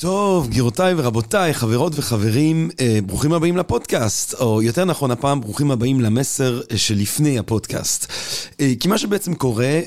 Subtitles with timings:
[0.00, 6.00] טוב, גבירותיי ורבותיי, חברות וחברים, אה, ברוכים הבאים לפודקאסט, או יותר נכון הפעם, ברוכים הבאים
[6.00, 8.12] למסר אה, שלפני הפודקאסט.
[8.60, 9.80] אה, כי מה שבעצם קורה,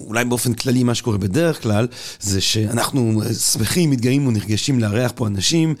[0.00, 1.86] אולי באופן כללי מה שקורה בדרך כלל,
[2.20, 3.22] זה שאנחנו
[3.52, 5.74] שמחים, מתגאים ונרגשים לארח פה אנשים,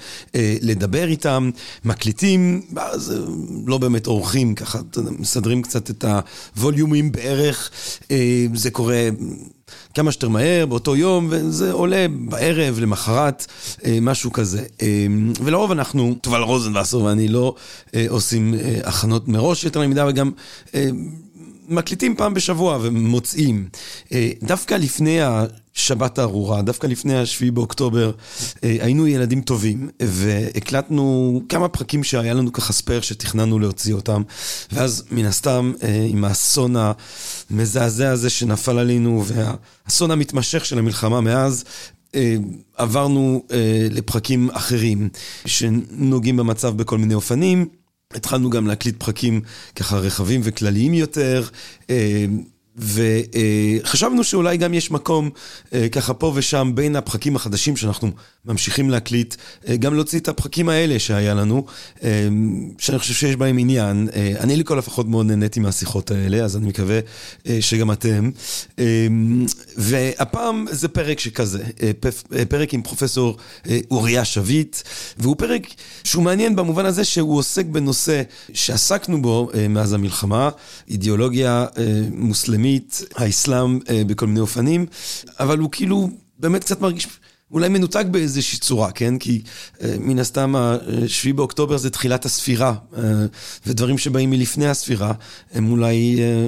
[0.60, 1.50] לדבר איתם,
[1.84, 3.14] מקליטים, אז
[3.66, 4.78] לא באמת עורכים, ככה
[5.18, 6.04] מסדרים קצת את
[6.56, 7.70] הווליומים בערך,
[8.54, 9.08] זה קורה...
[9.94, 13.46] כמה שיותר מהר, באותו יום, וזה עולה בערב, למחרת,
[13.84, 14.62] אה, משהו כזה.
[14.82, 15.06] אה,
[15.44, 17.54] ולרוב אנחנו, תובל רוזנבסר ואני לא
[17.94, 18.54] אה, עושים
[18.84, 20.30] הכנות מראש יותר למידה, וגם...
[21.68, 23.68] מקליטים פעם בשבוע ומוצאים.
[24.42, 28.10] דווקא לפני השבת הארורה, דווקא לפני השביעי באוקטובר,
[28.62, 34.22] היינו ילדים טובים, והקלטנו כמה פרקים שהיה לנו ככה ספייר שתכננו להוציא אותם,
[34.72, 35.72] ואז מן הסתם,
[36.08, 36.74] עם האסון
[37.50, 41.64] המזעזע הזה שנפל עלינו, והאסון המתמשך של המלחמה מאז,
[42.76, 43.42] עברנו
[43.90, 45.08] לפרקים אחרים,
[45.46, 47.68] שנוגעים במצב בכל מיני אופנים.
[48.14, 49.40] התחלנו גם להקליט פרקים
[49.76, 51.44] ככה רחבים וכלליים יותר.
[52.76, 55.30] וחשבנו שאולי גם יש מקום
[55.72, 58.10] אה, ככה פה ושם בין הפרקים החדשים שאנחנו
[58.48, 59.34] ממשיכים להקליט,
[59.68, 61.64] אה, גם להוציא את הפרקים האלה שהיה לנו,
[62.02, 62.28] אה,
[62.78, 64.08] שאני חושב שיש בהם עניין.
[64.40, 67.00] אני לכל הפחות מאוד נהניתי מהשיחות האלה, אז אני מקווה
[67.60, 68.30] שגם אתם.
[69.76, 71.64] והפעם זה פרק שכזה,
[72.48, 73.36] פרק עם פרופסור
[73.90, 74.76] אוריה שביט,
[75.18, 75.66] והוא פרק
[76.04, 80.50] שהוא מעניין במובן הזה שהוא עוסק בנושא שעסקנו בו מאז המלחמה,
[80.88, 81.66] אידיאולוגיה
[82.12, 83.02] מוסלמית.
[83.16, 84.86] האסלאם אה, בכל מיני אופנים,
[85.40, 87.06] אבל הוא כאילו באמת קצת מרגיש...
[87.52, 89.18] אולי מנותק באיזושהי צורה, כן?
[89.18, 89.42] כי
[89.82, 93.02] אה, מן הסתם השביעי באוקטובר זה תחילת הספירה, אה,
[93.66, 95.12] ודברים שבאים מלפני הספירה
[95.52, 96.46] הם אולי אה,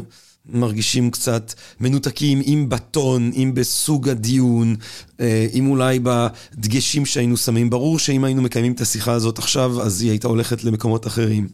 [0.52, 4.76] מרגישים קצת מנותקים, אם בטון, אם בסוג הדיון,
[5.20, 7.70] אה, אם אולי בדגשים שהיינו שמים.
[7.70, 11.48] ברור שאם היינו מקיימים את השיחה הזאת עכשיו, אז היא הייתה הולכת למקומות אחרים.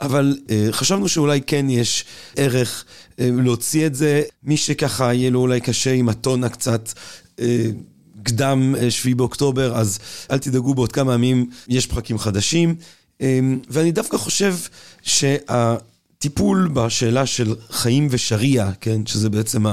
[0.00, 2.04] אבל אה, חשבנו שאולי כן יש
[2.36, 2.84] ערך
[3.20, 4.22] אה, להוציא את זה.
[4.42, 6.92] מי שככה יהיה לו אולי קשה עם הטון הקצת...
[8.28, 9.98] קדם שביעי באוקטובר, אז
[10.30, 12.74] אל תדאגו, בעוד כמה ימים יש פרקים חדשים.
[13.70, 14.54] ואני דווקא חושב
[15.02, 15.36] שה...
[16.18, 19.64] טיפול בשאלה של חיים ושריעה, כן, שזה בעצם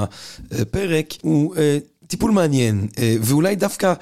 [0.50, 3.94] הפרק, הוא אה, טיפול מעניין, אה, ואולי דווקא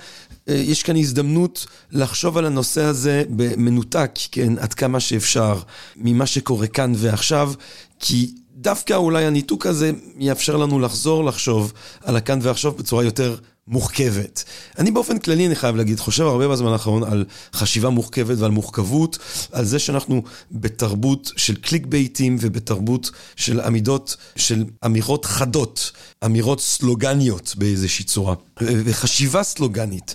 [0.48, 5.58] אה, יש כאן הזדמנות לחשוב על הנושא הזה במנותק, כן, עד כמה שאפשר,
[5.96, 7.52] ממה שקורה כאן ועכשיו,
[8.00, 11.72] כי דווקא אולי הניתוק הזה יאפשר לנו לחזור לחשוב
[12.04, 13.36] על הכאן ועכשיו בצורה יותר
[13.68, 14.44] מורכבת.
[14.78, 19.18] אני באופן כללי, אני חייב להגיד, חושב הרבה בזמן האחרון על חשיבה מורכבת ועל מורכבות,
[19.52, 25.92] על זה שאנחנו בתרבות של קליק בייטים ובתרבות של עמידות, של אמירות חדות,
[26.24, 30.14] אמירות סלוגניות באיזושהי צורה, וחשיבה סלוגנית.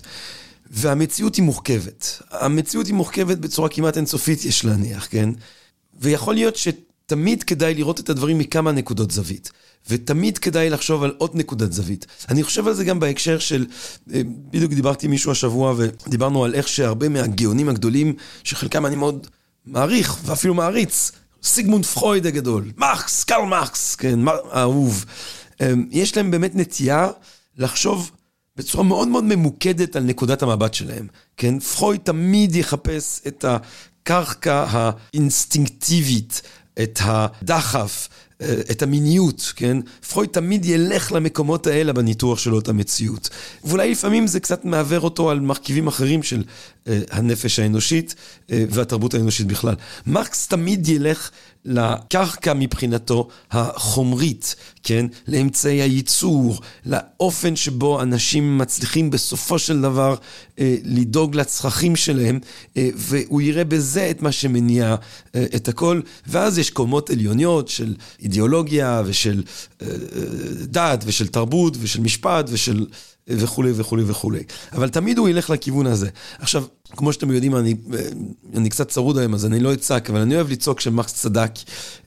[0.70, 2.22] והמציאות היא מורכבת.
[2.30, 5.30] המציאות היא מורכבת בצורה כמעט אינסופית, יש להניח, כן?
[6.00, 9.50] ויכול להיות שתמיד כדאי לראות את הדברים מכמה נקודות זווית.
[9.88, 12.06] ותמיד כדאי לחשוב על עוד נקודת זווית.
[12.28, 13.66] אני חושב על זה גם בהקשר של,
[14.12, 14.20] אה,
[14.50, 18.14] בדיוק דיברתי עם מישהו השבוע ודיברנו על איך שהרבה מהגאונים הגדולים,
[18.44, 19.26] שחלקם אני מאוד
[19.66, 24.18] מעריך ואפילו מעריץ, סיגמונד פרויד הגדול, מקס, קרל מקס, כן,
[24.56, 25.04] אהוב,
[25.60, 27.08] אה, יש להם באמת נטייה
[27.58, 28.10] לחשוב
[28.56, 31.58] בצורה מאוד מאוד ממוקדת על נקודת המבט שלהם, כן?
[31.58, 36.42] פרויד תמיד יחפש את הקרקע האינסטינקטיבית,
[36.82, 38.08] את הדחף,
[38.70, 39.76] את המיניות, כן?
[40.10, 43.28] פרויד תמיד ילך למקומות האלה בניתוח שלו את המציאות.
[43.64, 46.42] ואולי לפעמים זה קצת מעוור אותו על מרכיבים אחרים של
[47.10, 49.74] הנפש האנושית uh, והתרבות האנושית בכלל.
[50.06, 51.30] מרקס תמיד ילך
[51.64, 55.06] לקרקע מבחינתו החומרית, כן?
[55.28, 60.14] לאמצעי הייצור, לאופן שבו אנשים מצליחים בסופו של דבר
[60.58, 62.38] אה, לדאוג לצרכים שלהם,
[62.76, 64.96] אה, והוא יראה בזה את מה שמניע
[65.34, 66.00] אה, את הכל.
[66.26, 69.42] ואז יש קומות עליוניות של אידיאולוגיה ושל
[69.82, 69.94] אה, אה,
[70.62, 72.86] דת ושל תרבות ושל משפט ושל...
[73.30, 74.42] וכולי וכולי וכולי.
[74.72, 76.08] אבל תמיד הוא ילך לכיוון הזה.
[76.38, 76.64] עכשיו,
[76.96, 77.74] כמו שאתם יודעים, אני,
[78.54, 81.50] אני קצת צרוד היום, אז אני לא אצעק, אבל אני אוהב לצעוק כשמקס צדק.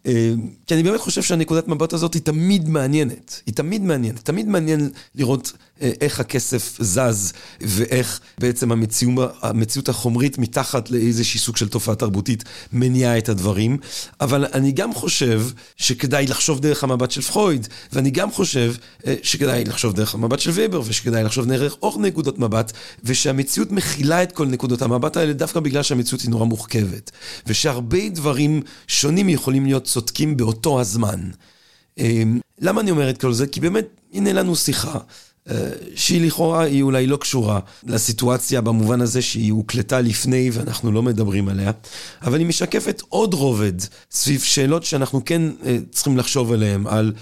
[0.05, 0.33] אה,
[0.67, 3.41] כי אני באמת חושב שהנקודת מבט הזאת היא תמיד מעניינת.
[3.45, 4.19] היא תמיד מעניינת.
[4.19, 5.51] תמיד מעניין לראות
[5.81, 12.43] אה, איך הכסף זז, ואיך בעצם המציאות, המציאות החומרית מתחת לאיזשהי סוג של תופעה תרבותית
[12.73, 13.77] מניעה את הדברים.
[14.21, 15.43] אבל אני גם חושב
[15.77, 18.73] שכדאי לחשוב דרך המבט של פרויד, ואני גם חושב
[19.07, 22.71] אה, שכדאי לחשוב דרך המבט של ובר, ושכדאי לחשוב דרך עוד נקודות מבט,
[23.03, 27.11] ושהמציאות מכילה את כל נקודות המבט האלה דווקא בגלל שהמציאות היא נורא מורכבת.
[27.47, 31.29] ושהרבה דברים שונים יכולים להיות צודקים באותו הזמן.
[31.99, 32.23] אה,
[32.59, 33.47] למה אני אומר את כל זה?
[33.47, 34.99] כי באמת, הנה לנו שיחה.
[35.95, 41.49] שהיא לכאורה, היא אולי לא קשורה לסיטואציה במובן הזה שהיא הוקלטה לפני ואנחנו לא מדברים
[41.49, 41.71] עליה,
[42.21, 43.73] אבל היא משקפת עוד רובד
[44.11, 45.41] סביב שאלות שאנחנו כן
[45.91, 47.13] צריכים לחשוב עליהן, על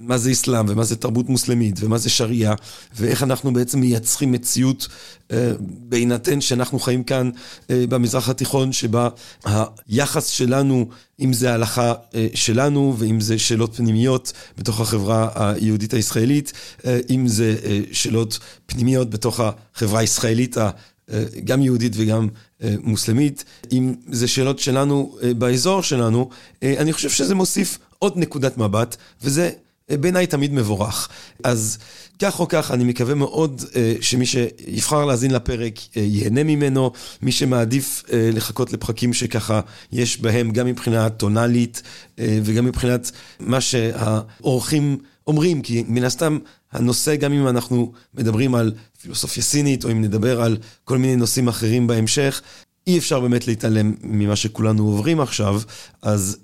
[0.00, 2.54] מה זה אסלאם ומה זה תרבות מוסלמית ומה זה שריעה,
[2.96, 4.88] ואיך אנחנו בעצם מייצרים מציאות
[5.60, 7.30] בהינתן שאנחנו חיים כאן
[7.68, 9.08] במזרח התיכון, שבה
[9.88, 10.88] היחס שלנו,
[11.20, 11.94] אם זה ההלכה
[12.34, 16.52] שלנו ואם זה שאלות פנימיות בתוך החברה היהודית הישראלית,
[17.10, 17.56] אם זה
[17.92, 20.56] שאלות פנימיות בתוך החברה הישראלית,
[21.44, 22.28] גם יהודית וגם
[22.62, 26.28] מוסלמית, אם זה שאלות שלנו באזור שלנו,
[26.62, 29.50] אני חושב שזה מוסיף עוד נקודת מבט, וזה
[29.90, 31.08] בעיניי תמיד מבורך.
[31.44, 31.78] אז
[32.18, 33.62] כך או כך, אני מקווה מאוד
[34.00, 36.90] שמי שיבחר להאזין לפרק ייהנה ממנו,
[37.22, 39.60] מי שמעדיף לחכות לפרקים שככה
[39.92, 41.82] יש בהם גם מבחינה טונאלית
[42.18, 43.10] וגם מבחינת
[43.40, 46.38] מה שהאורחים אומרים, כי מן הסתם
[46.72, 48.72] הנושא, גם אם אנחנו מדברים על
[49.02, 52.42] פילוסופיה סינית, או אם נדבר על כל מיני נושאים אחרים בהמשך,
[52.86, 55.60] אי אפשר באמת להתעלם ממה שכולנו עוברים עכשיו,
[56.02, 56.38] אז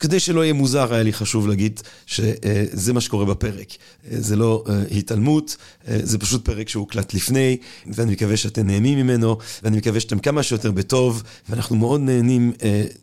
[0.00, 3.68] כדי שלא יהיה מוזר, היה לי חשוב להגיד שזה מה שקורה בפרק.
[4.10, 5.56] זה לא התעלמות,
[5.88, 7.56] זה פשוט פרק שהוקלט לפני,
[7.86, 12.52] ואני מקווה שאתם נהנים ממנו, ואני מקווה שאתם כמה שיותר בטוב, ואנחנו מאוד נהנים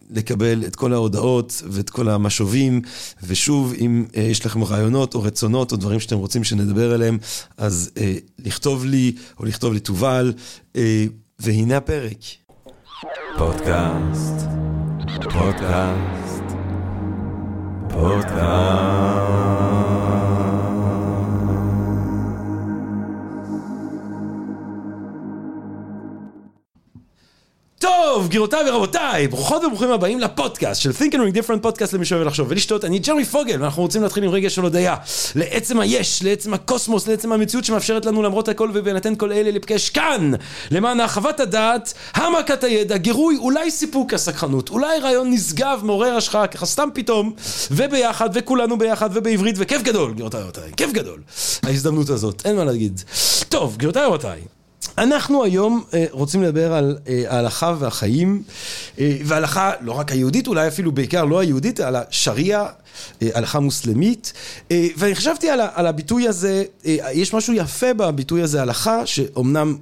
[0.09, 2.81] לקבל את כל ההודעות ואת כל המשובים,
[3.23, 7.17] ושוב, אם יש לכם רעיונות או רצונות או דברים שאתם רוצים שנדבר עליהם,
[7.57, 7.91] אז
[8.45, 10.33] לכתוב לי או לכתוב לתובל,
[11.39, 12.17] והנה הפרק.
[13.37, 14.47] פודקאסט,
[15.33, 16.26] פודקאסט.
[17.99, 19.86] פודקאסט.
[28.17, 32.27] טוב, גבירותיי ורבותיי, ברוכות וברוכים הבאים לפודקאסט של Think and Ring Different פודקאסט למי שאוהב
[32.27, 32.85] לחשוב ולשתות.
[32.85, 34.95] אני ג'רמי פוגל, ואנחנו רוצים להתחיל עם רגע של הודיה.
[35.35, 40.31] לעצם היש, לעצם הקוסמוס, לעצם המציאות שמאפשרת לנו למרות הכל ובהינתן כל אלה לפגש כאן,
[40.71, 46.65] למען הרחבת הדעת, העמקת הידע, גירוי, אולי סיפוק הסקחנות, אולי רעיון נשגב, מעורר השחאה, ככה
[46.65, 47.33] סתם פתאום,
[47.71, 51.19] וביחד, וכולנו ביחד, ובעברית, וכיף גדול, גבירותיי ורבותיי, כיף גדול.
[51.63, 53.01] ההזדמנות הזאת, אין מה להגיד.
[53.49, 54.56] טוב, גבירותיי ורבותיי.
[54.97, 56.97] אנחנו היום רוצים לדבר על
[57.27, 58.43] ההלכה והחיים,
[58.97, 62.65] וההלכה לא רק היהודית, אולי אפילו בעיקר לא היהודית, על השריעה,
[63.21, 64.33] הלכה מוסלמית,
[64.71, 66.63] ואני חשבתי על הביטוי הזה,
[67.13, 69.77] יש משהו יפה בביטוי הזה הלכה, שאומנם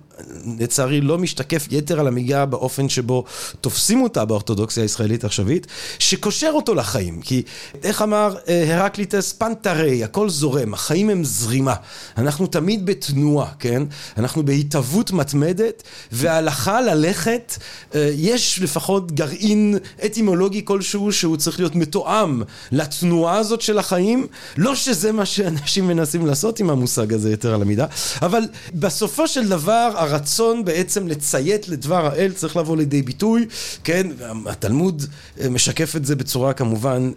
[0.60, 3.24] לצערי לא משתקף יתר על המיגה באופן שבו
[3.62, 5.68] תופסים אותה באורתודוקסיה הישראלית העכשווית,
[6.00, 7.42] שקושר אותו לחיים, כי
[7.84, 8.36] איך אמר
[8.68, 11.74] הרקליטס פנטרי, הכל זורם, החיים הם זרימה,
[12.18, 13.84] אנחנו תמיד בתנועה, כן?
[14.18, 17.58] אנחנו בהתהוות מתמדת, וההלכה ללכת,
[17.96, 22.42] יש לפחות גרעין אטימולוגי כלשהו שהוא צריך להיות מתואם
[22.72, 27.62] לתנועה הזאת של החיים, לא שזה מה שאנשים מנסים לעשות עם המושג הזה יתר על
[27.62, 27.86] המידה,
[28.22, 28.42] אבל
[28.74, 33.46] בסופו של דבר הרצון בעצם לציית לדבר האל צריך לבוא לידי ביטוי,
[33.84, 34.08] כן,
[34.46, 35.06] התלמוד
[35.50, 37.12] משקף את זה בצורה כמובן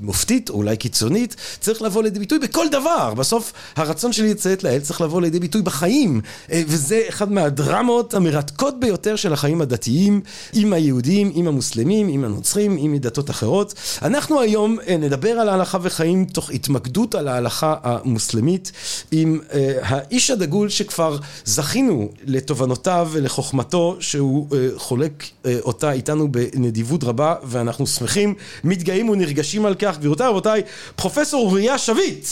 [0.00, 4.80] מופתית או אולי קיצונית, צריך לבוא לידי ביטוי בכל דבר, בסוף הרצון שלי לציית לאל
[4.80, 6.20] צריך לבוא לידי ביטוי בחיים,
[6.50, 10.20] וזה אחד מהדרמות המרתקות ביותר של החיים הדתיים,
[10.52, 13.74] עם היהודים, עם המוסלמים, עם הנוצרים, עם מדתות אחרות.
[14.02, 18.72] אנחנו היום נדבר על ההלכה וחיים תוך התמקדות על ההלכה המוסלמית,
[19.12, 19.40] עם
[19.82, 25.24] האיש הדגול שכבר זכינו לתובנותיו ולחוכמתו שהוא חולק
[25.60, 28.34] אותה איתנו בנדיבות רבה ואנחנו שמחים,
[28.64, 29.98] מתגאים ונרגשים על כך.
[29.98, 30.62] גבירותיי ורבותיי,
[30.96, 32.26] פרופסור אוריה שביט,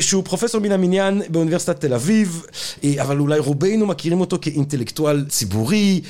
[0.00, 2.46] שהוא פרופסור מן המניין באוניברסיטת תל אביב,
[3.00, 6.00] אבל אולי רובנו מכירים אותו כאינטלקטואל ציבורי,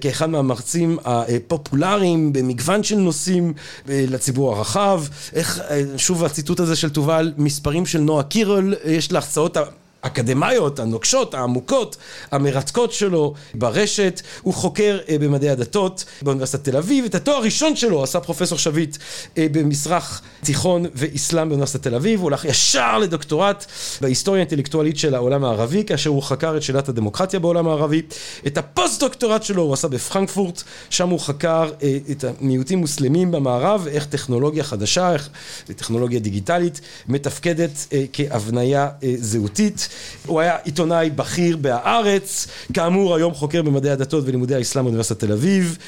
[0.00, 3.52] כאחד מהמרצים הפופולריים במגוון של נושאים
[3.86, 5.04] לציבור הרחב.
[5.32, 5.60] איך,
[5.96, 9.56] שוב הציטוט הזה של תובל, מספרים של נועה קירל, יש להחצאות
[10.02, 11.96] האקדמיות, הנוקשות, העמוקות,
[12.30, 14.20] המרתקות שלו ברשת.
[14.42, 17.04] הוא חוקר במדעי הדתות באוניברסיטת תל אביב.
[17.04, 18.96] את התואר הראשון שלו עשה פרופסור שביט
[19.36, 22.18] במזרח תיכון ואסלאם באוניברסיטת תל אביב.
[22.20, 23.66] הוא הולך ישר לדוקטורט
[24.00, 28.02] בהיסטוריה האינטלקטואלית של העולם הערבי, כאשר הוא חקר את שאלת הדמוקרטיה בעולם הערבי.
[28.46, 31.70] את הפוסט דוקטורט שלו הוא עשה בפרנקפורט, שם הוא חקר
[32.10, 35.28] את המיעוטים מוסלמים במערב, איך טכנולוגיה חדשה, איך
[35.76, 38.88] טכנולוגיה דיגיטלית מתפקדת כהבניה
[39.18, 39.88] זהותית.
[40.26, 45.78] הוא היה עיתונאי בכיר בהארץ, כאמור היום חוקר במדעי הדתות ולימודי האסלאם באוניברסיטת תל אביב.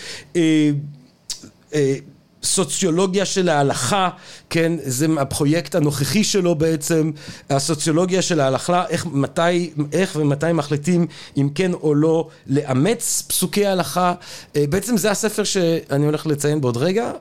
[2.45, 4.09] סוציולוגיה של ההלכה,
[4.51, 7.11] כן, זה הפרויקט הנוכחי שלו בעצם,
[7.51, 11.07] הסוציולוגיה של ההלכה, איך, מתי, איך ומתי מחליטים
[11.37, 14.15] אם כן או לא לאמץ פסוקי ההלכה,
[14.55, 17.13] בעצם זה הספר שאני הולך לציין בעוד רגע,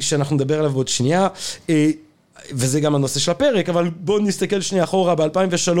[0.00, 1.28] שאנחנו נדבר עליו בעוד שנייה.
[2.52, 5.78] וזה גם הנושא של הפרק, אבל בואו נסתכל שנייה אחורה, ב-2003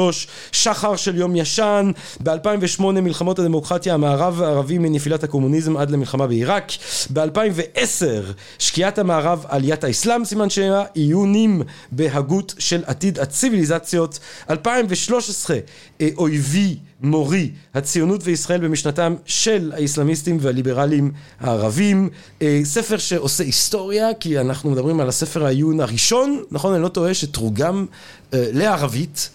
[0.52, 1.90] שחר של יום ישן,
[2.22, 6.72] ב-2008 מלחמות הדמוקרטיה המערב הערבי מנפילת הקומוניזם עד למלחמה בעיראק,
[7.12, 14.18] ב-2010 שקיעת המערב עליית האסלאם סימן שאלה, עיונים בהגות של עתיד הציוויליזציות,
[14.50, 15.58] 2013
[16.00, 22.08] אה, אויבי מורי הציונות וישראל במשנתם של האיסלאמיסטים והליברלים הערבים
[22.42, 27.14] אה, ספר שעושה היסטוריה כי אנחנו מדברים על הספר העיון הראשון נכון אני לא טועה
[27.14, 27.86] שתורגם
[28.34, 29.30] אה, לערבית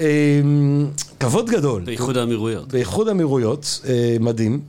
[0.00, 0.06] אה,
[1.20, 1.82] כבוד גדול.
[1.82, 2.72] באיחוד האמירויות.
[2.72, 3.80] באיחוד האמירויות,
[4.20, 4.60] מדהים.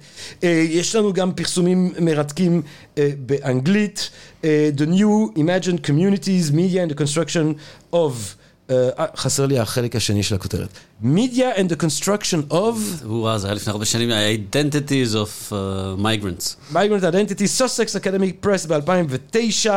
[0.43, 2.61] יש לנו גם פרסומים מרתקים
[3.25, 4.09] באנגלית.
[4.43, 7.55] The New Imagined Communities, Media and the Construction
[7.93, 8.11] of
[9.15, 10.69] חסר לי החלק השני של הכותרת.
[11.02, 12.74] Media and the construction of...
[13.04, 16.56] וואו, זה היה לפני הרבה שנים, Identities of uh, Migrants.
[16.72, 19.70] Migrant Identity, Sussex Academic Press ב-2009,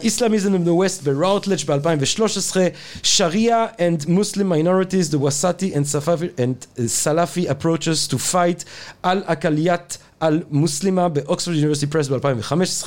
[0.00, 6.66] Islamism in the West בראוטלג' ב-2013, Sharia and Muslim Minorities, the Wasati and Salafi, and
[6.76, 8.64] Salafi Approaches to Fight,
[9.02, 12.86] על אקליית על מוסלימה באוקספורד יוניברסיטי פרס ב-2015,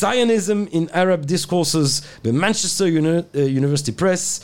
[0.00, 2.84] Zionism in Arab Discourses במנצ'סטר
[3.34, 4.40] יוניברסיטי פרס,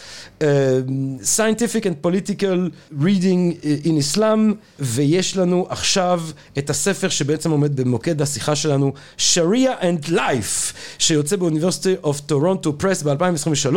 [1.23, 2.55] Scientific and Political
[3.01, 4.39] Reading in Islam,
[4.79, 6.21] ויש לנו עכשיו
[6.57, 12.77] את הספר שבעצם עומד במוקד השיחה שלנו, Sharia and Life, שיוצא ב University of Toronto
[12.77, 13.75] Press ב-2023,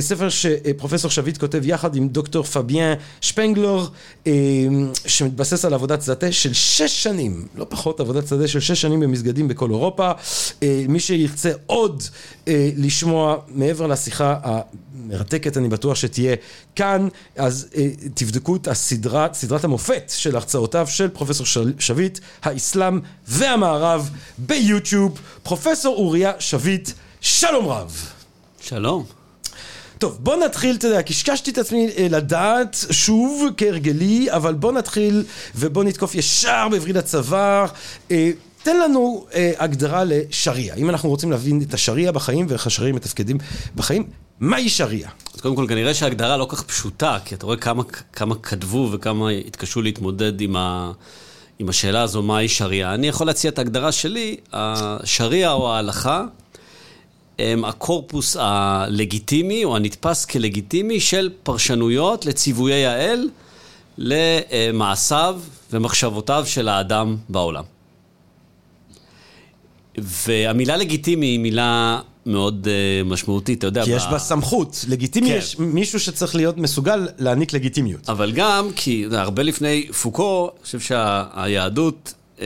[0.00, 3.86] ספר שפרופסור שביט כותב יחד עם דוקטור פביאן שפנגלור,
[5.06, 7.46] שמתבסס על עבודת שדה של שש שנים.
[7.56, 10.10] לא פחות עבודת שדה של שש שנים במסגדים בכל אירופה.
[10.62, 12.41] אה, מי שירצה עוד אה,
[12.76, 16.36] לשמוע מעבר לשיחה המרתקת, אני בטוח שתהיה
[16.76, 21.46] כאן, אז אה, תבדקו את הסדרת, סדרת המופת של הרצאותיו של פרופסור
[21.78, 25.20] שביט, האסלאם והמערב ביוטיוב.
[25.42, 28.10] פרופסור אוריה שביט, שלום רב.
[28.60, 29.04] שלום.
[29.98, 35.24] טוב, בוא נתחיל, אתה יודע, קשקשתי את עצמי אה, לדעת, שוב, כהרגלי, אבל בוא נתחיל
[35.54, 37.66] ובוא נתקוף ישר בווריד הצוואר.
[38.62, 40.76] תן לנו אה, הגדרה לשריעה.
[40.76, 43.38] אם אנחנו רוצים להבין את השריעה בחיים ואיך השריעה מתפקדים
[43.74, 44.04] בחיים,
[44.40, 45.10] מהי שריעה?
[45.34, 49.30] אז קודם כל, כנראה שההגדרה לא כך פשוטה, כי אתה רואה כמה, כמה כתבו וכמה
[49.30, 50.92] התקשו להתמודד עם, ה,
[51.58, 52.94] עם השאלה הזו, מהי שריעה.
[52.94, 56.24] אני יכול להציע את ההגדרה שלי, השריעה או ההלכה
[57.38, 63.28] הם הקורפוס הלגיטימי, או הנתפס כלגיטימי, של פרשנויות לציוויי האל,
[63.98, 65.40] למעשיו
[65.72, 67.64] ומחשבותיו של האדם בעולם.
[69.98, 73.84] והמילה לגיטימי היא מילה מאוד uh, משמעותית, אתה יודע.
[73.84, 74.84] כי יש בה סמכות.
[74.88, 75.36] לגיטימי כן.
[75.36, 78.08] יש מישהו שצריך להיות מסוגל להעניק לגיטימיות.
[78.08, 82.40] אבל גם כי הרבה לפני פוקו, אני חושב שהיהדות uh,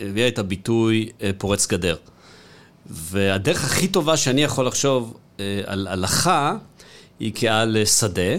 [0.00, 1.96] הביאה את הביטוי uh, פורץ גדר.
[2.86, 6.56] והדרך הכי טובה שאני יכול לחשוב אה, על הלכה,
[7.20, 8.36] היא כעל שדה,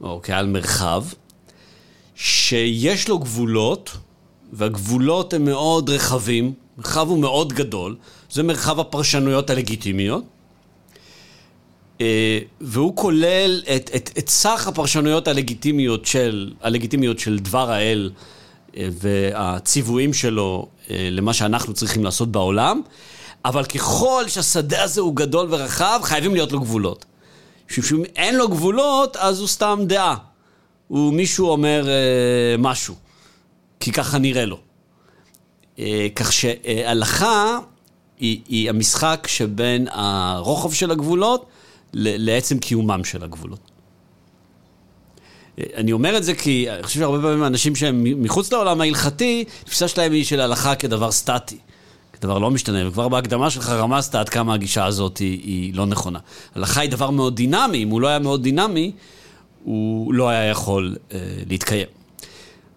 [0.00, 1.04] או כעל מרחב,
[2.14, 3.96] שיש לו גבולות,
[4.52, 7.96] והגבולות הם מאוד רחבים, מרחב הוא מאוד גדול,
[8.30, 10.24] זה מרחב הפרשנויות הלגיטימיות,
[12.00, 18.10] אה, והוא כולל את, את, את סך הפרשנויות הלגיטימיות של, הלגיטימיות של דבר האל
[18.76, 22.82] אה, והציוויים שלו למה שאנחנו צריכים לעשות בעולם.
[23.44, 27.04] אבל ככל שהשדה הזה הוא גדול ורחב, חייבים להיות לו גבולות.
[27.68, 30.16] שאם אין לו גבולות, אז הוא סתם דעה.
[30.88, 32.94] הוא מישהו אומר אה, משהו,
[33.80, 34.71] כי ככה נראה לו.
[35.78, 37.58] אה, כך שהלכה
[38.18, 41.46] היא, היא המשחק שבין הרוחב של הגבולות
[41.94, 43.70] לעצם קיומם של הגבולות.
[45.58, 49.44] אה, אני אומר את זה כי אני חושב שהרבה פעמים אנשים שהם מחוץ לעולם ההלכתי,
[49.64, 51.58] תפיסה שלהם היא של הלכה כדבר סטטי.
[52.22, 56.18] דבר לא משתנה, וכבר בהקדמה שלך רמזת עד כמה הגישה הזאת היא, היא לא נכונה.
[56.54, 58.92] הלכה היא דבר מאוד דינמי, אם הוא לא היה מאוד דינמי,
[59.64, 61.86] הוא לא היה יכול אה, להתקיים.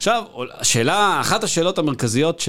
[0.07, 0.23] עכשיו,
[0.59, 2.43] השאלה, אחת השאלות המרכזיות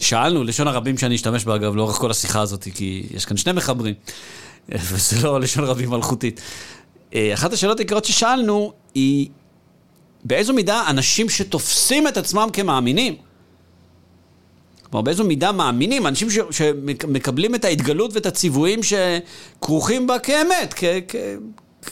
[0.00, 3.36] ששאלנו, אה, לשון הרבים שאני אשתמש בה, אגב, לאורך כל השיחה הזאת, כי יש כאן
[3.36, 3.94] שני מחברים,
[4.68, 6.40] וזה לא לשון רבים מלכותית.
[7.14, 9.28] אה, אחת השאלות העיקריות ששאלנו היא,
[10.24, 13.16] באיזו מידה אנשים שתופסים את עצמם כמאמינים,
[14.90, 20.84] כלומר, באיזו מידה מאמינים, אנשים ש, שמקבלים את ההתגלות ואת הציוויים שכרוכים בה כאמת, כ,
[21.08, 21.16] כ,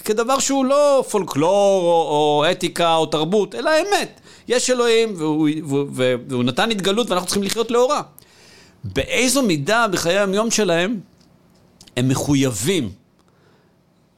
[0.05, 4.20] כדבר שהוא לא פולקלור או, או אתיקה או תרבות, אלא אמת.
[4.51, 8.03] יש אלוהים והוא, והוא, והוא, והוא נתן התגלות ואנחנו צריכים לחיות לאורה.
[8.85, 11.01] באיזו מידה בחיי היום שלהם
[11.97, 12.93] הם מחויבים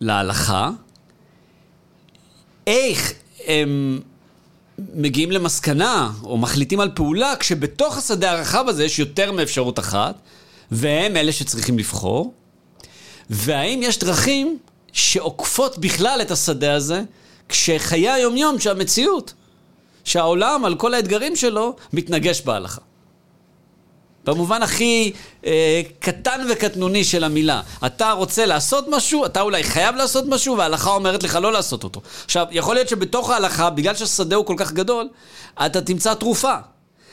[0.00, 0.70] להלכה,
[2.66, 3.12] איך
[3.46, 4.00] הם
[4.94, 10.14] מגיעים למסקנה, או מחליטים על פעולה, כשבתוך השדה הרחב הזה יש יותר מאפשרות אחת,
[10.70, 12.34] והם אלה שצריכים לבחור.
[13.30, 14.58] והאם יש דרכים
[14.92, 17.02] שעוקפות בכלל את השדה הזה,
[17.48, 19.34] כשחיי היומיום, שהמציאות,
[20.04, 22.80] שהעולם על כל האתגרים שלו, מתנגש בהלכה.
[24.24, 25.12] במובן הכי
[25.46, 27.60] אה, קטן וקטנוני של המילה.
[27.86, 32.00] אתה רוצה לעשות משהו, אתה אולי חייב לעשות משהו, וההלכה אומרת לך לא לעשות אותו.
[32.24, 35.08] עכשיו, יכול להיות שבתוך ההלכה, בגלל שהשדה הוא כל כך גדול,
[35.66, 36.54] אתה תמצא תרופה.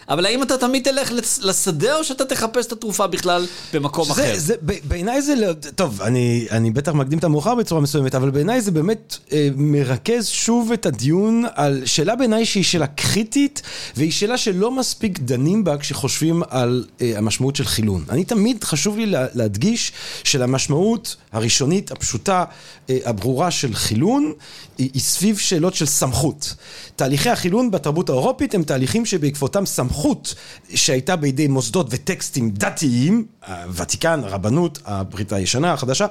[0.09, 1.11] אבל האם אתה תמיד תלך
[1.41, 4.33] לשדה, או שאתה תחפש את התרופה בכלל במקום שזה, אחר?
[4.37, 8.61] זה, בעיניי זה, לא, טוב, אני, אני בטח מקדים את המאוחר בצורה מסוימת, אבל בעיניי
[8.61, 13.61] זה באמת אה, מרכז שוב את הדיון על שאלה בעיניי שהיא שאלה קריטית,
[13.95, 18.03] והיא שאלה שלא מספיק דנים בה כשחושבים על אה, המשמעות של חילון.
[18.09, 19.91] אני תמיד חשוב לי לה, להדגיש
[20.23, 22.43] שלמשמעות הראשונית, הפשוטה,
[22.89, 24.33] אה, הברורה של חילון,
[24.79, 26.55] היא, היא סביב שאלות של סמכות.
[26.95, 30.35] תהליכי החילון בתרבות האירופית הם תהליכים שבעקבותם סמכות
[30.75, 36.05] שהייתה בידי מוסדות וטקסטים דתיים, הוותיקן, הרבנות, הברית הישנה, החדשה,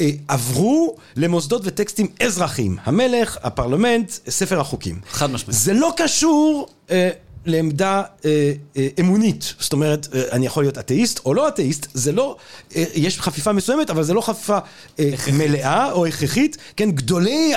[0.00, 5.00] אה, עברו למוסדות וטקסטים אזרחיים, המלך, הפרלמנט, ספר החוקים.
[5.10, 5.58] חד משמעית.
[5.58, 6.68] זה לא קשור...
[7.46, 12.12] לעמדה אה, אה, אמונית, זאת אומרת, אה, אני יכול להיות אתאיסט או לא אתאיסט, זה
[12.12, 12.36] לא,
[12.76, 14.58] אה, יש חפיפה מסוימת, אבל זה לא חפיפה
[14.98, 17.52] אה, מלאה או הכרחית, כן, גדולי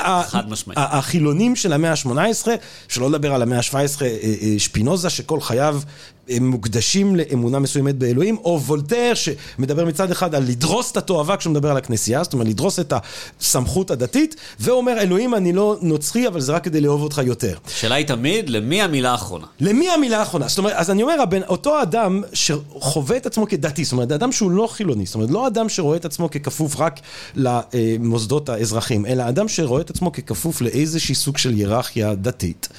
[0.76, 2.48] החילונים של המאה ה-18,
[2.88, 5.82] שלא לדבר על המאה ה-17, אה, אה, שפינוזה, שכל חייו
[6.30, 11.52] הם מוקדשים לאמונה מסוימת באלוהים, או וולטר שמדבר מצד אחד על לדרוס את התועבה כשהוא
[11.52, 12.94] מדבר על הכנסייה, זאת אומרת לדרוס את
[13.40, 17.58] הסמכות הדתית, ואומר אלוהים אני לא נוצרי אבל זה רק כדי לאהוב אותך יותר.
[17.68, 19.46] השאלה היא תמיד למי המילה האחרונה.
[19.72, 20.48] למי המילה האחרונה?
[20.48, 24.32] זאת אומרת, אז אני אומר, הבן, אותו אדם שחווה את עצמו כדתי, זאת אומרת, אדם
[24.32, 27.00] שהוא לא חילוני, זאת אומרת, לא אדם שרואה את עצמו ככפוף רק
[27.36, 32.70] למוסדות האזרחים, אלא אדם שרואה את עצמו ככפוף לאיזשהי סוג של היררכיה דתית.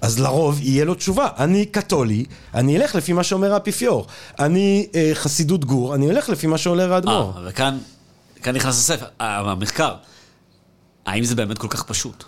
[0.00, 1.28] אז לרוב יהיה לו תשובה.
[1.38, 4.06] אני קתולי, אני אלך לפי מה שאומר האפיפיור.
[4.38, 7.32] אני אה, חסידות גור, אני אלך לפי מה שאומר האדמו"ר.
[7.36, 7.78] אה, וכאן
[8.42, 9.94] כאן נכנס הספר, אה, המחקר.
[11.06, 12.24] האם זה באמת כל כך פשוט?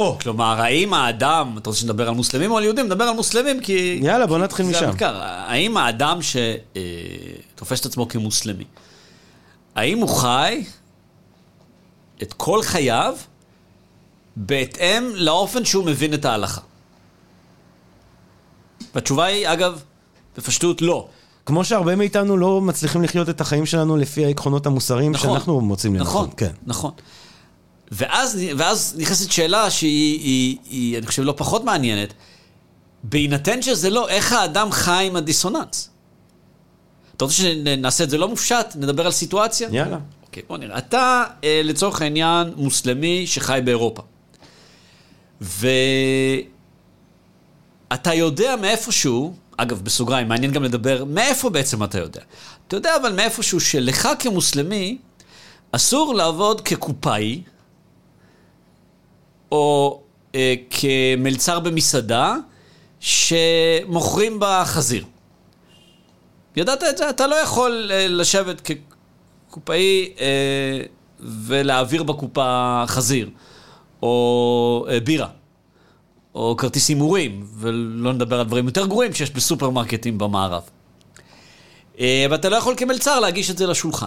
[0.00, 0.18] או.
[0.18, 2.86] כלומר, האם האדם, אתה רוצה שנדבר על מוסלמים או על יהודים?
[2.86, 4.00] נדבר על מוסלמים כי...
[4.02, 4.78] יאללה, בוא נתחיל משם.
[4.78, 5.16] זה המחקר.
[5.22, 8.64] האם האדם שתופס אה, את עצמו כמוסלמי,
[9.74, 10.64] האם הוא חי
[12.22, 13.16] את כל חייו
[14.36, 16.60] בהתאם לאופן שהוא מבין את ההלכה?
[18.94, 19.82] והתשובה היא, אגב,
[20.36, 21.08] בפשטות לא.
[21.46, 25.94] כמו שהרבה מאיתנו לא מצליחים לחיות את החיים שלנו לפי העקרונות המוסריים נכון, שאנחנו מוצאים
[25.94, 26.22] לנכון.
[26.22, 26.52] נכון, כן.
[26.66, 26.90] נכון.
[27.90, 32.14] ואז, ואז נכנסת שאלה שהיא, היא, היא, אני חושב, לא פחות מעניינת.
[33.02, 35.90] בהינתן שזה לא, איך האדם חי עם הדיסוננס?
[37.16, 38.66] אתה רוצה שנעשה את זה לא מופשט?
[38.74, 39.68] נדבר על סיטואציה?
[39.72, 39.98] יאללה.
[40.26, 40.78] אוקיי, בוא נראה.
[40.78, 44.02] אתה, אה, לצורך העניין, מוסלמי שחי באירופה.
[45.40, 45.68] ו...
[47.92, 52.20] אתה יודע מאיפשהו, אגב, בסוגריים, מעניין גם לדבר, מאיפה בעצם אתה יודע?
[52.68, 54.98] אתה יודע אבל מאיפשהו שלך כמוסלמי,
[55.72, 57.42] אסור לעבוד כקופאי,
[59.52, 60.00] או
[60.34, 62.36] אה, כמלצר במסעדה,
[63.00, 65.04] שמוכרים בה חזיר.
[66.56, 67.10] ידעת את זה?
[67.10, 68.74] אתה לא יכול אה, לשבת
[69.48, 70.80] כקופאי אה,
[71.20, 73.30] ולהעביר בקופה חזיר,
[74.02, 75.28] או אה, בירה.
[76.34, 80.62] או כרטיס הימורים, ולא נדבר על דברים יותר גרועים שיש בסופרמרקטים במערב.
[82.00, 84.06] אה, ואתה לא יכול כמלצר להגיש את זה לשולחן.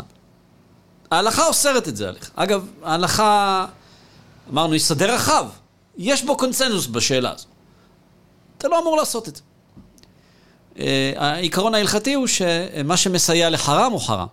[1.12, 2.32] ההלכה אוסרת את זה עליך.
[2.36, 3.66] אגב, ההלכה,
[4.52, 5.46] אמרנו, שדה רחב.
[5.98, 7.48] יש בו קונצנזוס בשאלה הזו.
[8.58, 9.42] אתה לא אמור לעשות את זה.
[10.80, 14.28] אה, העיקרון ההלכתי הוא שמה שמסייע לחרם הוא חרם.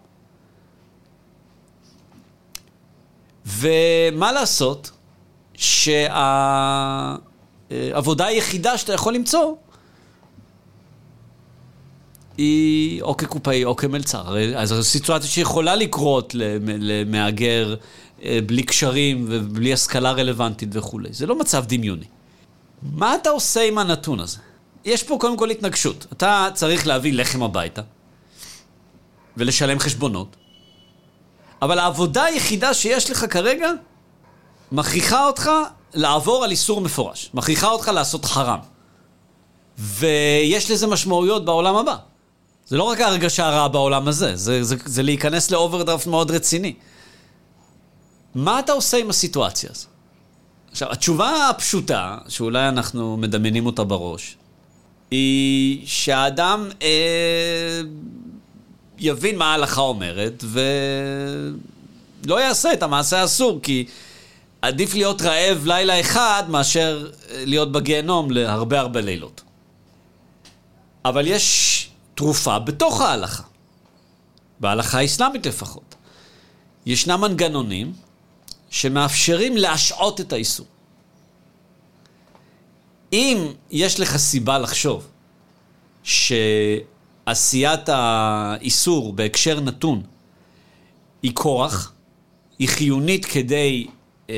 [3.46, 4.90] ומה לעשות
[5.54, 6.06] שה...
[7.70, 9.54] העבודה היחידה שאתה יכול למצוא
[12.36, 14.36] היא או כקופאי או כמלצר.
[14.56, 17.74] אז זו סיטואציה שיכולה לקרות למהגר
[18.46, 21.08] בלי קשרים ובלי השכלה רלוונטית וכולי.
[21.12, 22.04] זה לא מצב דמיוני.
[22.82, 24.38] מה אתה עושה עם הנתון הזה?
[24.84, 26.06] יש פה קודם כל התנגשות.
[26.12, 27.82] אתה צריך להביא לחם הביתה
[29.36, 30.36] ולשלם חשבונות,
[31.62, 33.70] אבל העבודה היחידה שיש לך כרגע
[34.72, 35.50] מכריחה אותך
[35.94, 37.30] לעבור על איסור מפורש.
[37.34, 38.58] מכריחה אותך לעשות חרם.
[39.78, 41.96] ויש לזה משמעויות בעולם הבא.
[42.66, 46.74] זה לא רק ההרגשה הרעה בעולם הזה, זה, זה, זה להיכנס לאוברדרפט מאוד רציני.
[48.34, 49.86] מה אתה עושה עם הסיטואציה הזו?
[50.70, 54.36] עכשיו, התשובה הפשוטה, שאולי אנחנו מדמיינים אותה בראש,
[55.10, 57.80] היא שהאדם אה,
[58.98, 60.44] יבין מה ההלכה אומרת
[62.24, 63.86] ולא יעשה את המעשה האסור, כי
[64.62, 69.42] עדיף להיות רעב לילה אחד מאשר אה, להיות בגיהנום להרבה הרבה לילות.
[71.04, 73.42] אבל יש תרופה בתוך ההלכה,
[74.60, 75.94] בהלכה האסלאמית לפחות.
[76.86, 77.92] ישנם מנגנונים
[78.70, 80.66] שמאפשרים להשעות את האיסור.
[83.12, 85.08] אם יש לך סיבה לחשוב
[86.02, 90.02] שעשיית האיסור בהקשר נתון
[91.22, 91.92] היא כורח,
[92.58, 93.86] היא חיונית כדי
[94.30, 94.34] אה,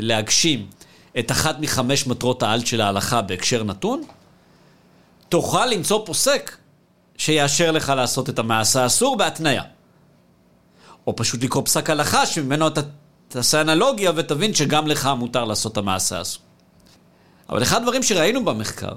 [0.00, 0.66] להגשים
[1.18, 4.02] את אחת מחמש מטרות העל של ההלכה בהקשר נתון,
[5.28, 6.56] תוכל למצוא פוסק
[7.16, 9.62] שיאשר לך לעשות את המעשה האסור בהתניה.
[11.06, 12.80] או פשוט לקרוא פסק הלכה שממנו אתה
[13.34, 16.42] תעשה אנלוגיה ותבין שגם לך מותר לעשות את המעשה האסור.
[17.48, 18.92] אבל אחד הדברים שראינו במחקר,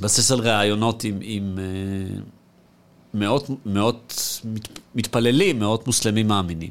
[0.00, 2.20] בסיס על ראיונות עם, עם uh,
[3.14, 6.70] מאות, מאות מת, מתפללים, מאות מוסלמים מאמינים,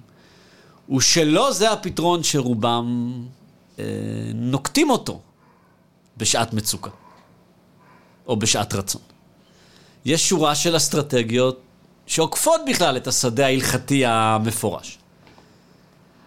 [0.88, 3.14] הוא שלא זה הפתרון שרובם
[3.76, 3.80] uh,
[4.36, 5.22] נוקטים אותו
[6.18, 6.90] בשעת מצוקה,
[8.28, 9.02] או בשעת רצון.
[10.06, 11.62] יש שורה של אסטרטגיות
[12.06, 15.01] שעוקפות בכלל את השדה ההלכתי המפורש.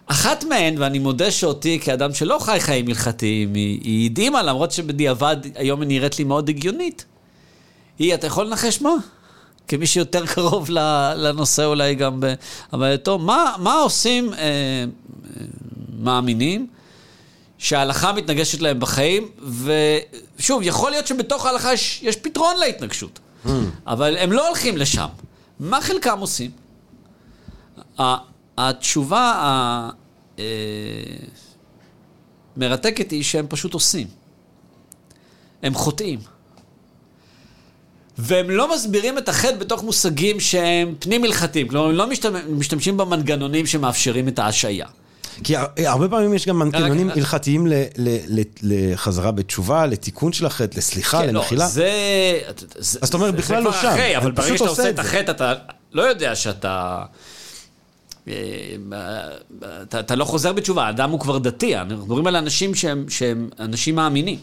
[0.07, 5.37] אחת מהן, ואני מודה שאותי כאדם שלא חי חיים הלכתיים, היא, היא הדהימה, למרות שבדיעבד
[5.55, 7.05] היום היא נראית לי מאוד הגיונית.
[7.99, 8.93] היא, אתה יכול לנחש מה?
[9.67, 10.69] כמי שיותר קרוב
[11.15, 14.85] לנושא אולי גם בהווייתו, מה, מה עושים אה, אה,
[15.99, 16.67] מאמינים
[17.57, 19.29] שההלכה מתנגשת להם בחיים,
[20.39, 23.49] ושוב, יכול להיות שבתוך ההלכה יש, יש פתרון להתנגשות, mm.
[23.87, 25.07] אבל הם לא הולכים לשם.
[25.59, 26.51] מה חלקם עושים?
[28.57, 29.33] התשובה
[32.57, 34.07] המרתקת היא שהם פשוט עושים.
[35.63, 36.19] הם חוטאים.
[38.17, 41.67] והם לא מסבירים את החטא בתוך מושגים שהם פנים-הלכתיים.
[41.67, 42.07] כלומר, הם לא
[42.49, 44.87] משתמשים במנגנונים שמאפשרים את ההשעיה.
[45.43, 47.67] כי הרבה פעמים יש גם מנגנונים הלכתיים
[48.61, 51.63] לחזרה בתשובה, לתיקון של החטא, לסליחה, כן, למחילה.
[51.63, 51.91] לא, זה...
[52.77, 53.95] אז אתה אומר, בכלל לא שם.
[54.17, 55.53] אבל ברגע שאתה עושה את החטא, אתה
[55.91, 57.03] לא יודע שאתה...
[58.27, 58.33] אה,
[59.81, 63.49] אתה, אתה לא חוזר בתשובה, האדם הוא כבר דתי, אנחנו מדברים על אנשים שהם, שהם
[63.59, 64.39] אנשים מאמינים.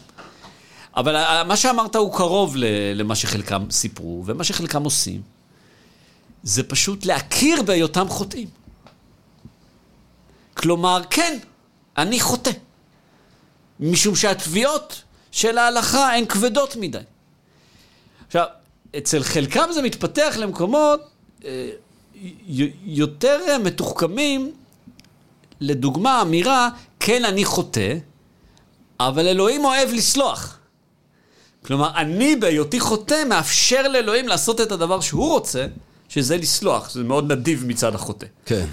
[0.95, 2.55] אבל מה שאמרת הוא קרוב
[2.95, 5.21] למה שחלקם סיפרו, ומה שחלקם עושים,
[6.43, 8.47] זה פשוט להכיר בהיותם חוטאים.
[10.53, 11.37] כלומר, כן,
[11.97, 12.51] אני חוטא.
[13.79, 16.97] משום שהתביעות של ההלכה הן כבדות מדי.
[18.27, 18.45] עכשיו,
[18.97, 21.01] אצל חלקם זה מתפתח למקומות
[21.45, 21.69] אה,
[22.85, 24.51] יותר מתוחכמים,
[25.59, 27.95] לדוגמה, אמירה, כן, אני חוטא,
[28.99, 30.59] אבל אלוהים אוהב לסלוח.
[31.65, 35.65] כלומר, אני בהיותי חוטא מאפשר לאלוהים לעשות את הדבר שהוא רוצה,
[36.09, 38.27] שזה לסלוח, זה מאוד נדיב מצד החוטא.
[38.45, 38.65] כן.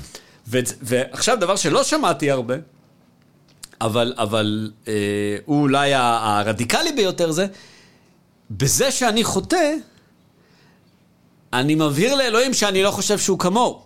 [0.49, 2.55] ו- ועכשיו, דבר שלא שמעתי הרבה,
[3.81, 4.93] אבל, אבל אה,
[5.45, 7.47] הוא אולי הרדיקלי ביותר זה,
[8.51, 9.75] בזה שאני חוטא,
[11.53, 13.81] אני מבהיר לאלוהים שאני לא חושב שהוא כמוהו.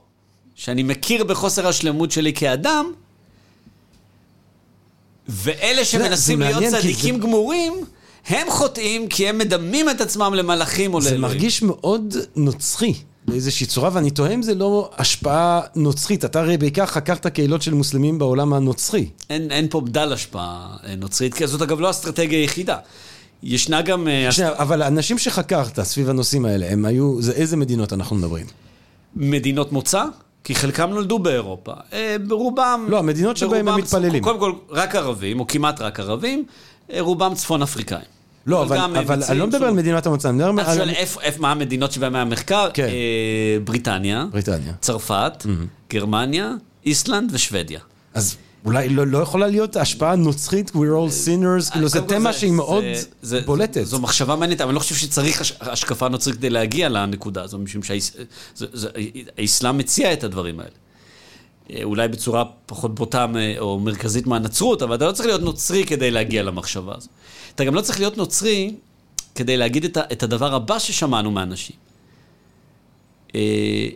[0.55, 2.92] שאני מכיר בחוסר השלמות שלי כאדם,
[5.29, 7.20] ואלה שמנסים להיות צדיקים זה...
[7.20, 7.72] גמורים,
[8.27, 11.16] הם חוטאים כי הם מדמים את עצמם למלאכים או לאלוהים.
[11.16, 12.94] זה מרגיש מאוד נוצרי.
[13.27, 16.24] באיזושהי צורה, ואני תוהה אם זה לא השפעה נוצרית.
[16.24, 19.09] אתה הרי בעיקר חקרת קהילות של מוסלמים בעולם הנוצרי.
[19.31, 22.77] אין, אין פה בדל השפעה נוצרית, כי זאת אגב לא האסטרטגיה היחידה.
[23.45, 24.09] ישנה גם...
[24.09, 28.47] אה, שנייה, אבל האנשים שחקרת סביב הנושאים האלה, הם היו, זה איזה מדינות אנחנו מדברים?
[29.17, 30.05] מדינות מוצא?
[30.45, 31.73] כי חלקם נולדו באירופה.
[31.93, 32.87] אה, ברובם...
[32.89, 34.23] לא, המדינות שבהם הם מתפללים.
[34.23, 36.45] קודם כל, רק ערבים, או כמעט רק ערבים,
[36.93, 38.05] אה, רובם צפון אפריקאים.
[38.47, 40.91] לא, אבל, אבל אני לא מדבר על מדינת המוצא, אני מדבר על...
[40.91, 42.69] אתה מה המדינות שבהן היה מחקר?
[42.75, 42.89] כן.
[43.65, 45.47] בריטניה, בריטניה, צרפת,
[45.91, 46.53] גרמניה,
[46.87, 47.81] איסלנד ושוודיה.
[48.15, 52.53] אז אולי לא, לא יכולה להיות השפעה נוצרית, we're all sinners, כאילו זה תמה שהיא
[52.53, 52.85] מאוד
[53.22, 53.85] זה, בולטת.
[53.85, 57.83] זו מחשבה מעניינת, אבל אני לא חושב שצריך השקפה נוצרית כדי להגיע לנקודה הזו, משום
[59.37, 60.70] שהאסלאם מציע את הדברים האלה.
[61.70, 63.27] אה, אולי בצורה פחות בוטה
[63.59, 67.09] או מרכזית מהנצרות, אבל אתה לא צריך להיות נוצרי כדי להגיע למחשבה הזו.
[67.55, 68.74] אתה גם לא צריך להיות נוצרי
[69.35, 71.77] כדי להגיד את הדבר הבא ששמענו מאנשים.
[73.35, 73.88] אה,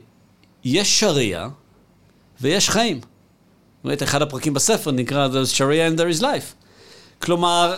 [0.64, 1.48] יש שריעה
[2.40, 3.00] ויש חיים.
[3.84, 6.66] באמת, אחד הפרקים בספר נקרא The Sharia and there is life.
[7.18, 7.76] כלומר,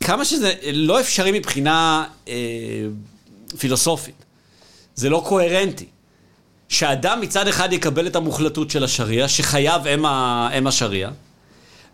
[0.00, 2.34] כמה שזה לא אפשרי מבחינה אה,
[3.58, 4.24] פילוסופית,
[4.94, 5.86] זה לא קוהרנטי.
[6.68, 11.10] שאדם מצד אחד יקבל את המוחלטות של השריעה, שחייו הם, ה, הם השריעה,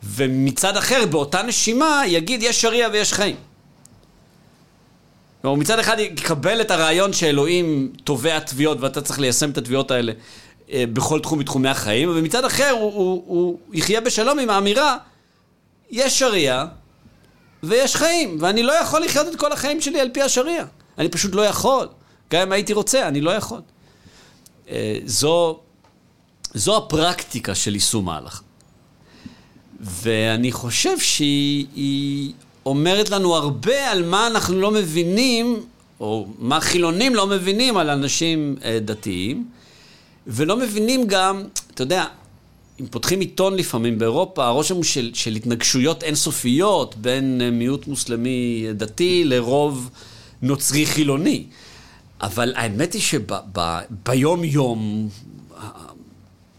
[0.02, 3.36] ומצד אחר, באותה נשימה, יגיד יש שריעה ויש חיים.
[5.42, 10.12] כלומר, מצד אחד יקבל את הרעיון שאלוהים תובע תביעות ואתה צריך ליישם את התביעות האלה
[10.72, 14.96] בכל תחום מתחומי החיים, ומצד אחר הוא, הוא, הוא יחיה בשלום עם האמירה,
[15.90, 16.66] יש שריעה
[17.62, 20.64] ויש חיים, ואני לא יכול לחיות את כל החיים שלי על פי השריעה.
[20.98, 21.88] אני פשוט לא יכול.
[22.30, 23.60] גם אם הייתי רוצה, אני לא יכול.
[24.70, 25.58] אה, זו,
[26.54, 28.42] זו הפרקטיקה של יישום ההלכה.
[29.80, 32.32] ואני חושב שהיא
[32.66, 35.62] אומרת לנו הרבה על מה אנחנו לא מבינים,
[36.00, 39.48] או מה חילונים לא מבינים על אנשים אה, דתיים,
[40.26, 42.04] ולא מבינים גם, אתה יודע,
[42.80, 48.66] אם פותחים עיתון לפעמים באירופה, הרושם הוא של, של התנגשויות אינסופיות בין אה, מיעוט מוסלמי
[48.74, 49.90] דתי לרוב
[50.42, 51.44] נוצרי חילוני.
[52.22, 55.08] אבל האמת היא שביום-יום,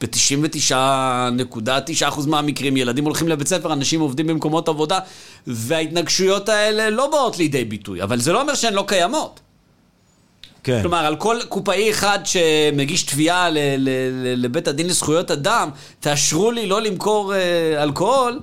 [0.02, 5.00] ב-99.9% מהמקרים ילדים הולכים לבית ספר, אנשים עובדים במקומות עבודה,
[5.48, 9.40] וההתנגשויות האלה לא באות לידי ביטוי, אבל זה לא אומר שהן לא קיימות.
[10.64, 10.82] כן.
[10.82, 13.50] כלומר, על כל קופאי אחד שמגיש תביעה
[14.36, 15.70] לבית הדין לזכויות אדם,
[16.00, 18.40] תאשרו לי לא למכור אה, אלכוהול,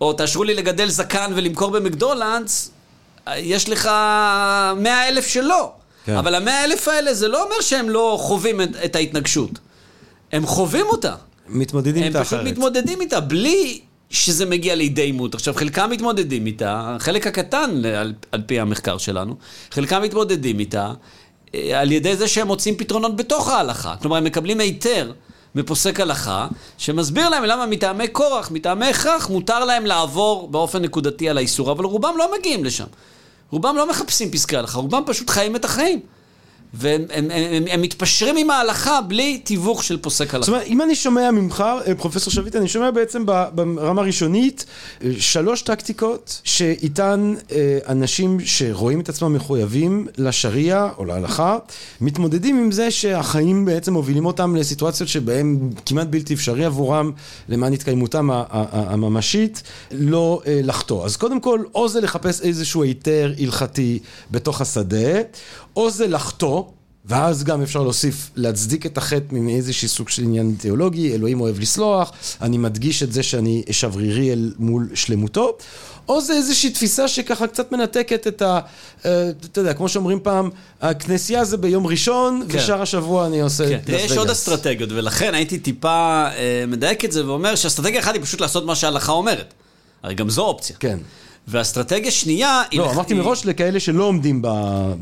[0.00, 2.70] או תאשרו לי לגדל זקן ולמכור במקדולנדס,
[3.36, 3.86] יש לך
[4.76, 5.72] מאה אלף שלא.
[6.04, 6.16] כן.
[6.16, 9.50] אבל המאה אלף האלה, זה לא אומר שהם לא חווים את, את ההתנגשות.
[10.32, 11.14] הם חווים אותה.
[11.48, 12.40] מתמודדים איתה אחרת.
[12.40, 15.34] הם פשוט מתמודדים איתה, בלי שזה מגיע לידי עימות.
[15.34, 19.36] עכשיו, חלקם מתמודדים איתה, חלק הקטן על, על פי המחקר שלנו,
[19.70, 20.92] חלקם מתמודדים איתה
[21.74, 23.94] על ידי זה שהם מוצאים פתרונות בתוך ההלכה.
[24.02, 25.12] כלומר, הם מקבלים היתר
[25.54, 26.46] מפוסק הלכה,
[26.78, 31.84] שמסביר להם למה מטעמי כורח, מטעמי הכרח, מותר להם לעבור באופן נקודתי על האיסור, אבל
[31.84, 32.86] רובם לא מגיעים לשם.
[33.50, 36.00] רובם לא מחפשים פסקי הלכה, רובם פשוט חיים את החיים.
[36.76, 40.46] והם הם, הם, הם, מתפשרים עם ההלכה בלי תיווך של פוסק הלכה.
[40.46, 44.66] זאת אומרת, אם אני שומע ממך, אה, פרופסור שביט, אני שומע בעצם ברמה הראשונית
[45.04, 51.58] אה, שלוש טקטיקות שאיתן אה, אנשים שרואים את עצמם מחויבים לשריעה או להלכה,
[52.00, 57.12] מתמודדים עם זה שהחיים בעצם מובילים אותם לסיטואציות שבהן כמעט בלתי אפשרי עבורם
[57.48, 61.04] למען התקיימותם הממשית לא לחטוא.
[61.04, 63.98] אז קודם כל, או זה לחפש איזשהו היתר הלכתי
[64.30, 65.20] בתוך השדה,
[65.76, 66.63] או זה לחטוא,
[67.04, 72.12] ואז גם אפשר להוסיף, להצדיק את החטא מאיזשהי סוג של עניין תיאולוגי, אלוהים אוהב לסלוח,
[72.42, 75.56] אני מדגיש את זה שאני שברירי אל מול שלמותו,
[76.08, 78.60] או זה איזושהי תפיסה שככה קצת מנתקת את ה...
[79.04, 82.58] אה, אתה יודע, כמו שאומרים פעם, הכנסייה זה ביום ראשון, כן.
[82.58, 83.64] ושאר השבוע אני עושה...
[83.86, 88.22] כן, יש עוד אסטרטגיות, ולכן הייתי טיפה אה, מדייק את זה ואומר שאסטרטגיה אחת היא
[88.22, 89.54] פשוט לעשות מה שההלכה אומרת.
[90.02, 90.76] הרי גם זו אופציה.
[90.80, 90.98] כן.
[91.48, 92.62] ואסטרטגיה שנייה...
[92.72, 94.42] לא, אמרתי מראש לכאלה שלא עומדים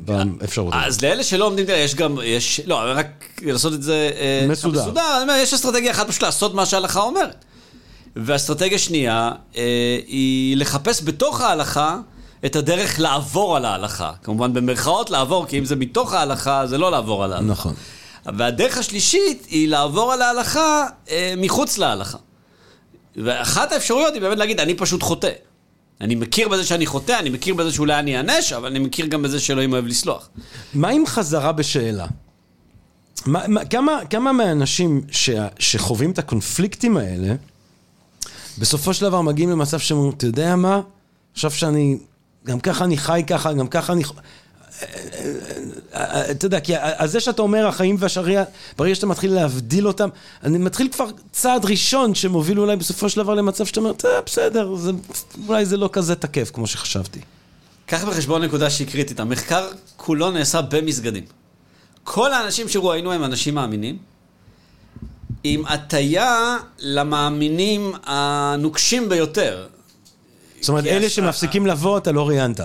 [0.05, 0.75] באפשרות.
[0.77, 4.11] אז לאלה שלא עומדים, יש גם, יש, לא, רק לעשות את זה...
[4.17, 4.83] אה, מסודר.
[4.83, 7.45] מסודר, אומר, יש אסטרטגיה אחת פשוט לעשות מה שההלכה אומרת.
[8.17, 11.99] ואסטרטגיה שנייה אה, היא לחפש בתוך ההלכה
[12.47, 14.13] את הדרך לעבור על ההלכה.
[14.23, 17.51] כמובן במרכאות לעבור, כי אם זה מתוך ההלכה, זה לא לעבור על ההלכה.
[17.51, 17.75] נכון.
[18.27, 22.19] והדרך השלישית היא לעבור על ההלכה אה, מחוץ להלכה.
[23.17, 25.31] ואחת האפשרויות היא באמת להגיד, אני פשוט חוטא.
[26.01, 29.23] אני מכיר בזה שאני חוטא, אני מכיר בזה שאולי אני אענש, אבל אני מכיר גם
[29.23, 30.29] בזה שאלוהים אוהב לסלוח.
[30.75, 32.07] מה עם חזרה בשאלה?
[33.27, 37.35] מה, מה, כמה, כמה מהאנשים ש, שחווים את הקונפליקטים האלה,
[38.59, 40.81] בסופו של דבר מגיעים למצב שהם אומרים, אתה יודע מה?
[41.33, 41.99] עכשיו שאני,
[42.47, 44.03] גם ככה אני חי ככה, גם ככה אני...
[46.31, 46.73] אתה יודע, כי
[47.05, 48.45] זה שאתה אומר החיים והשריעה,
[48.79, 50.09] ברגע שאתה מתחיל להבדיל אותם,
[50.45, 53.93] אני מתחיל כבר צעד ראשון שמוביל אולי בסופו של דבר למצב שאתה אומר,
[54.27, 54.91] בסדר, זה,
[55.49, 57.21] אולי זה לא כזה תקף כמו שחשבתי.
[57.87, 61.25] קח בחשבון נקודה שהיא קריטית, המחקר כולו נעשה במסגדים.
[62.05, 63.99] כל האנשים שראיינו הם אנשים מאמינים,
[65.45, 69.67] עם הטיה למאמינים הנוקשים ביותר.
[70.61, 72.61] זאת אומרת, אלה שמפסיקים לבוא, אתה לא ראיינת.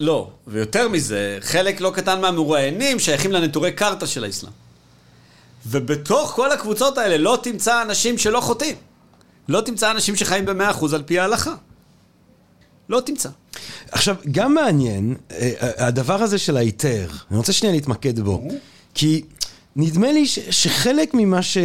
[0.00, 4.52] לא, ויותר מזה, חלק לא קטן מהמרואיינים שייכים לנטורי קרתא של האסלאם.
[5.66, 8.76] ובתוך כל הקבוצות האלה לא תמצא אנשים שלא חוטאים.
[9.48, 11.54] לא תמצא אנשים שחיים במאה אחוז על פי ההלכה.
[12.88, 13.28] לא תמצא.
[13.92, 18.42] עכשיו, גם מעניין, אה, הדבר הזה של ההיתר, אני רוצה שנייה להתמקד בו.
[18.94, 19.22] כי
[19.76, 21.58] נדמה לי שחלק ממה ש...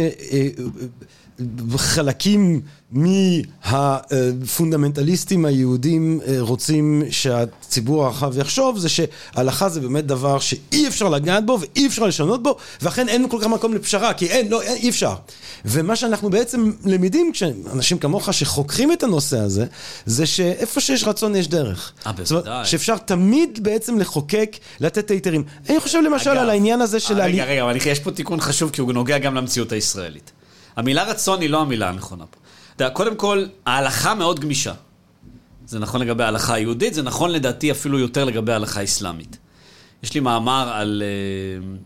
[1.40, 2.60] אה, חלקים
[2.92, 11.46] מהפונדמנטליסטים היהודים אה, רוצים שהציבור הרחב יחשוב זה שהלכה זה באמת דבר שאי אפשר לגעת
[11.46, 14.76] בו ואי אפשר לשנות בו ואכן אין כל כך מקום לפשרה כי אין, לא, אין,
[14.76, 15.14] אי אפשר
[15.64, 19.66] ומה שאנחנו בעצם למדים כשאנשים כמוך שחוקרים את הנושא הזה
[20.06, 21.92] זה שאיפה שיש רצון יש דרך.
[22.06, 22.66] אה, בוודאי.
[22.66, 25.44] שאפשר תמיד בעצם לחוקק, לתת היתרים.
[25.68, 27.20] אני חושב למשל אגב, על העניין הזה של...
[27.20, 30.37] רגע, רגע, אבל יש פה תיקון חשוב כי הוא נוגע גם למציאות הישראלית.
[30.78, 32.38] המילה רצון היא לא המילה הנכונה פה.
[32.76, 34.72] אתה יודע, קודם כל, ההלכה מאוד גמישה.
[35.66, 39.36] זה נכון לגבי ההלכה היהודית, זה נכון לדעתי אפילו יותר לגבי ההלכה האסלאמית.
[40.02, 41.76] יש לי מאמר על אה,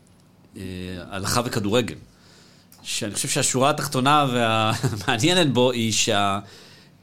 [0.57, 0.63] אה,
[1.11, 1.95] הלכה וכדורגל,
[2.83, 6.39] שאני חושב שהשורה התחתונה והמעניינת בו היא שה,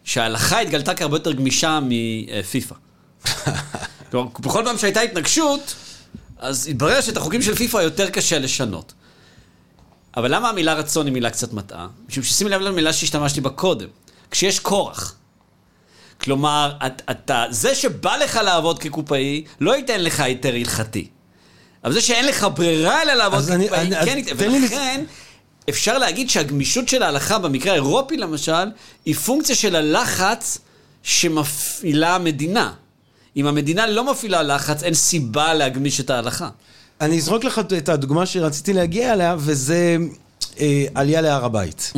[0.03, 2.75] שההלכה התגלתה כהרבה יותר גמישה מפיפ"א.
[4.11, 5.75] כלומר, בכל פעם שהייתה התנגשות,
[6.37, 8.93] אז התברר שאת החוקים של פיפ"א יותר קשה לשנות.
[10.17, 11.87] אבל למה המילה רצון היא מילה קצת מטעה?
[12.09, 13.87] משום ששימי לב למילה שהשתמשתי בה קודם.
[14.31, 15.15] כשיש כורח.
[16.21, 21.07] כלומר, את, אתה, זה שבא לך לעבוד כקופאי, לא ייתן לך היתר הלכתי.
[21.83, 24.37] אבל זה שאין לך ברירה אלא לעבוד כקופאי, אני- כן ייתן.
[24.37, 25.03] תן לי ולכן,
[25.69, 28.67] אפשר להגיד שהגמישות של ההלכה, במקרה האירופי למשל,
[29.05, 30.57] היא פונקציה של הלחץ
[31.03, 32.73] שמפעילה המדינה.
[33.37, 36.49] אם המדינה לא מפעילה לחץ, אין סיבה להגמיש את ההלכה.
[37.01, 39.97] אני אזרוק לך את הדוגמה שרציתי להגיע אליה, וזה
[40.59, 41.93] אה, עלייה להר הבית.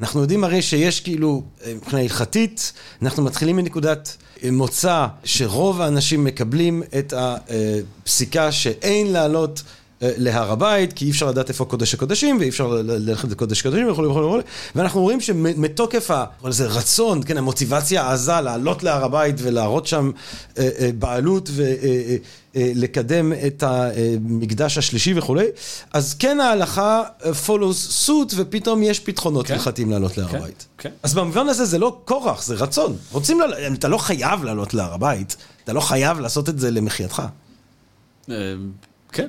[0.00, 2.72] אנחנו יודעים הרי שיש כאילו, אה, מבחינה הלכתית,
[3.02, 10.92] אנחנו מתחילים מנקודת אה, מוצא שרוב האנשים מקבלים את הפסיקה שאין לעלות אה, להר הבית,
[10.92, 14.38] כי אי אפשר לדעת איפה קודש הקודשים, ואי אפשר ללכת לקודש הקודשים וכו' וכו' וכו',
[14.74, 20.10] ואנחנו רואים שמתוקף ה- נקרא לזה רצון, כן, המוטיבציה העזה לעלות להר הבית ולהראות שם
[20.58, 21.50] אה, אה, בעלות
[22.54, 25.46] ולקדם את המקדש השלישי וכולי,
[25.92, 29.54] אז כן ההלכה אה, follows suit, ופתאום יש פתחונות כן.
[29.54, 30.66] הלכתיים לעלות להר כן, הבית.
[30.78, 30.90] כן.
[31.02, 32.96] אז במובן הזה זה לא כורח, זה רצון.
[33.12, 33.44] רוצים, ל...
[33.74, 37.22] אתה לא חייב לעלות להר הבית, אתה לא חייב לעשות את זה למחייתך.
[38.30, 38.34] אה,
[39.12, 39.28] כן.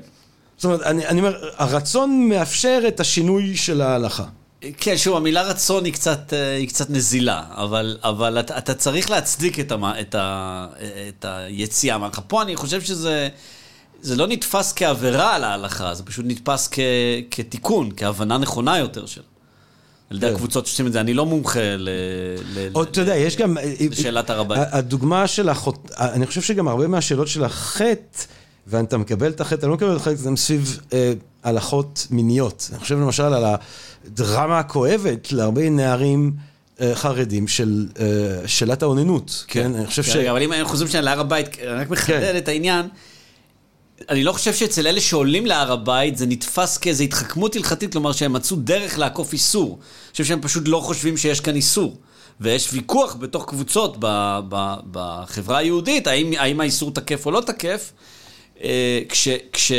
[0.62, 4.24] זאת אומרת, אני, אני אומר, הרצון מאפשר את השינוי של ההלכה.
[4.78, 9.10] כן, שוב, המילה רצון היא קצת, אה, היא קצת נזילה, אבל, אבל אתה, אתה צריך
[9.10, 10.68] להצדיק את, המה, את, ה,
[11.10, 12.22] את היציאה מההלכה.
[12.22, 13.30] פה אני חושב שזה
[14.02, 16.80] זה לא נתפס כעבירה על ההלכה, זה פשוט נתפס כ,
[17.32, 19.24] כתיקון, כהבנה נכונה יותר שלה.
[20.10, 20.34] על ידי כן.
[20.34, 21.02] הקבוצות שעושים את זה.
[21.02, 21.90] אני לא מומחה ל...
[22.76, 23.58] או, אתה יודע, יש גם...
[23.58, 24.68] אה, לשאלת הר הבית.
[24.72, 25.92] הדוגמה של החוט...
[25.98, 28.24] אני חושב שגם הרבה מהשאלות של החטא,
[28.68, 32.70] ואתה מקבל את החטא, אתה לא מקבל את החטא, זה סביב אה, הלכות מיניות.
[32.72, 33.46] אני חושב למשל על
[34.06, 36.32] הדרמה הכואבת להרבה נערים
[36.82, 39.46] אה, חרדים של אה, שאלת האוננות.
[39.48, 40.16] כן, אני חושב ש...
[40.16, 42.38] רגע, אבל אם אנחנו חוזרים שנייה להר הבית, אני רק מחדד כן.
[42.38, 42.88] את העניין.
[44.10, 48.34] אני לא חושב שאצל אלה שעולים להר הבית זה נתפס כאיזו התחכמות הלכתית, כלומר שהם
[48.34, 49.70] מצאו דרך לעקוף איסור.
[49.70, 51.98] אני חושב שהם פשוט לא חושבים שיש כאן איסור.
[52.42, 54.06] ויש ויכוח בתוך קבוצות ב,
[54.50, 57.92] ב, בחברה היהודית, האם, האם האיסור תקף או לא תקף,
[59.10, 59.28] כש...
[59.54, 59.72] כש...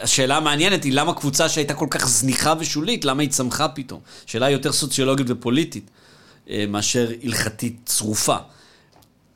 [0.00, 4.00] השאלה המעניינת היא למה קבוצה שהייתה כל כך זניחה ושולית, למה היא צמחה פתאום?
[4.26, 5.90] שאלה יותר סוציולוגית ופוליטית
[6.50, 8.36] אה, מאשר הלכתית צרופה.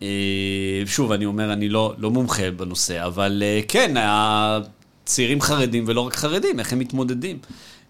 [0.03, 0.07] אה,
[0.87, 6.17] שוב, אני אומר, אני לא, לא מומחה בנושא, אבל אה, כן, הצעירים חרדים ולא רק
[6.17, 7.39] חרדים, איך הם מתמודדים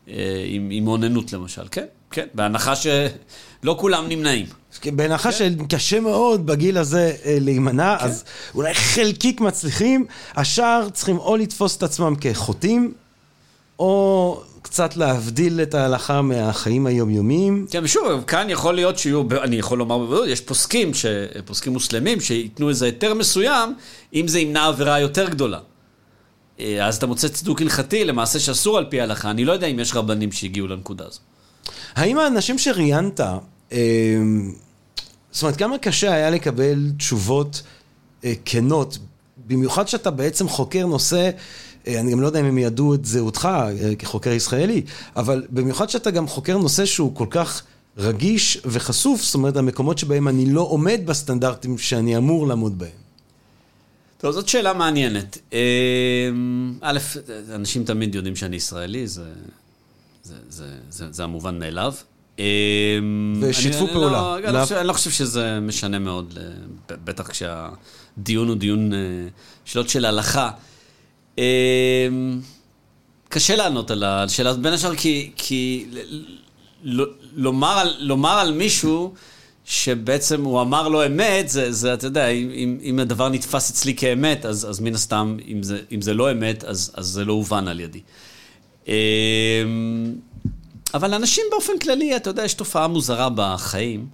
[0.09, 4.46] אה, עם, עם אוננות למשל, כן, כן, בהנחה שלא כולם נמנעים.
[4.87, 11.77] בהנחה שקשה מאוד בגיל הזה אה, להימנע, אז אולי חלקיק מצליחים, השאר צריכים או לתפוס
[11.77, 12.92] את עצמם כחוטאים,
[13.79, 17.66] או קצת להבדיל את ההלכה מהחיים היומיומיים.
[17.71, 21.07] כן, ושוב, כאן יכול להיות שיהיו, אני יכול לומר בוודאות, יש פוסקים, ש,
[21.45, 23.75] פוסקים מוסלמים, שייתנו איזה היתר מסוים,
[24.14, 25.59] אם זה ימנע עבירה יותר גדולה.
[26.61, 29.31] אה, אז אתה מוצא צדוק הלכתי למעשה שאסור על פי ההלכה.
[29.31, 31.21] אני לא יודע אם יש רבנים שהגיעו לנקודה הזו.
[31.95, 33.79] האם האנשים שראיינת, אה,
[35.33, 37.62] זאת אומרת, כמה קשה היה לקבל תשובות
[38.25, 38.99] אה, כנות,
[39.47, 41.31] במיוחד שאתה בעצם חוקר נושא,
[41.87, 44.83] אה, אני גם לא יודע אם הם ידעו את זהותך אה, כחוקר ישראלי,
[45.16, 47.62] אבל במיוחד שאתה גם חוקר נושא שהוא כל כך
[47.97, 53.03] רגיש וחשוף, זאת אומרת, המקומות שבהם אני לא עומד בסטנדרטים שאני אמור לעמוד בהם.
[54.18, 55.38] טוב, זאת שאלה מעניינת.
[55.53, 55.59] אה,
[56.81, 56.99] א',
[57.55, 59.25] אנשים תמיד יודעים שאני ישראלי, זה,
[60.23, 61.95] זה, זה, זה, זה המובן מאליו.
[62.38, 62.45] אה,
[63.40, 64.11] ושיתפו אני- פעולה.
[64.12, 68.57] לא, אני, לא- לא חושב, אני לא חושב שזה משנה מאוד, אה, בטח כשהדיון הוא
[68.57, 68.99] דיון, אה,
[69.64, 70.51] שאלות של הלכה.
[71.38, 72.09] אה,
[73.29, 76.23] קשה לענות על השאלה הזאת, בין השאר כי, כי ל-
[77.03, 79.14] ל- לומר, על, לומר על מישהו
[79.64, 83.95] שבעצם הוא אמר לו אמת, זה, זה אתה יודע, אם, אם, אם הדבר נתפס אצלי
[83.95, 87.33] כאמת, אז, אז מן הסתם, אם זה, אם זה לא אמת, אז, אז זה לא
[87.33, 88.01] הובן על ידי.
[90.94, 94.07] אה, אבל לאנשים באופן כללי, אתה יודע, יש תופעה מוזרה בחיים,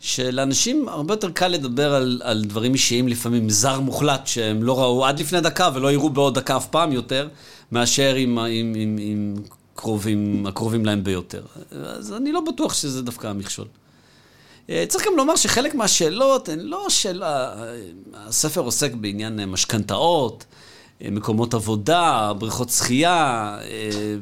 [0.00, 5.06] שלאנשים הרבה יותר קל לדבר על, על דברים אישיים לפעמים, זר מוחלט, שהם לא ראו
[5.06, 7.28] עד לפני דקה ולא יראו בעוד דקה אף פעם יותר,
[7.72, 9.34] מאשר עם, עם, עם, עם
[9.74, 11.42] קרובים, הקרובים להם ביותר.
[11.70, 13.66] אז אני לא בטוח שזה דווקא המכשול.
[14.70, 17.54] אה, צריך גם לומר שחלק מהשאלות הן לא שאלה,
[18.14, 20.44] הספר עוסק בעניין אה, משכנתאות,
[21.02, 24.16] אה, מקומות עבודה, בריכות שחייה, אה,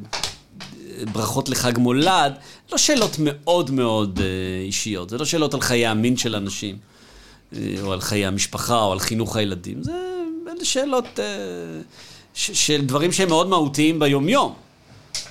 [1.11, 2.33] ברכות לחג מולד,
[2.71, 6.77] לא שאלות מאוד מאוד אה, אישיות, זה לא שאלות על חיי המין של אנשים,
[7.55, 9.91] אה, או על חיי המשפחה, או על חינוך הילדים, זה
[10.47, 11.25] אלה שאלות אה,
[12.33, 14.53] של דברים שהם מאוד מהותיים ביומיום.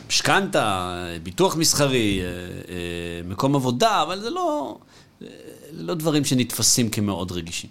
[0.09, 2.21] משכנתה, ביטוח מסחרי,
[3.25, 4.77] מקום עבודה, אבל זה לא...
[5.73, 7.71] לא דברים שנתפסים כמאוד רגישים.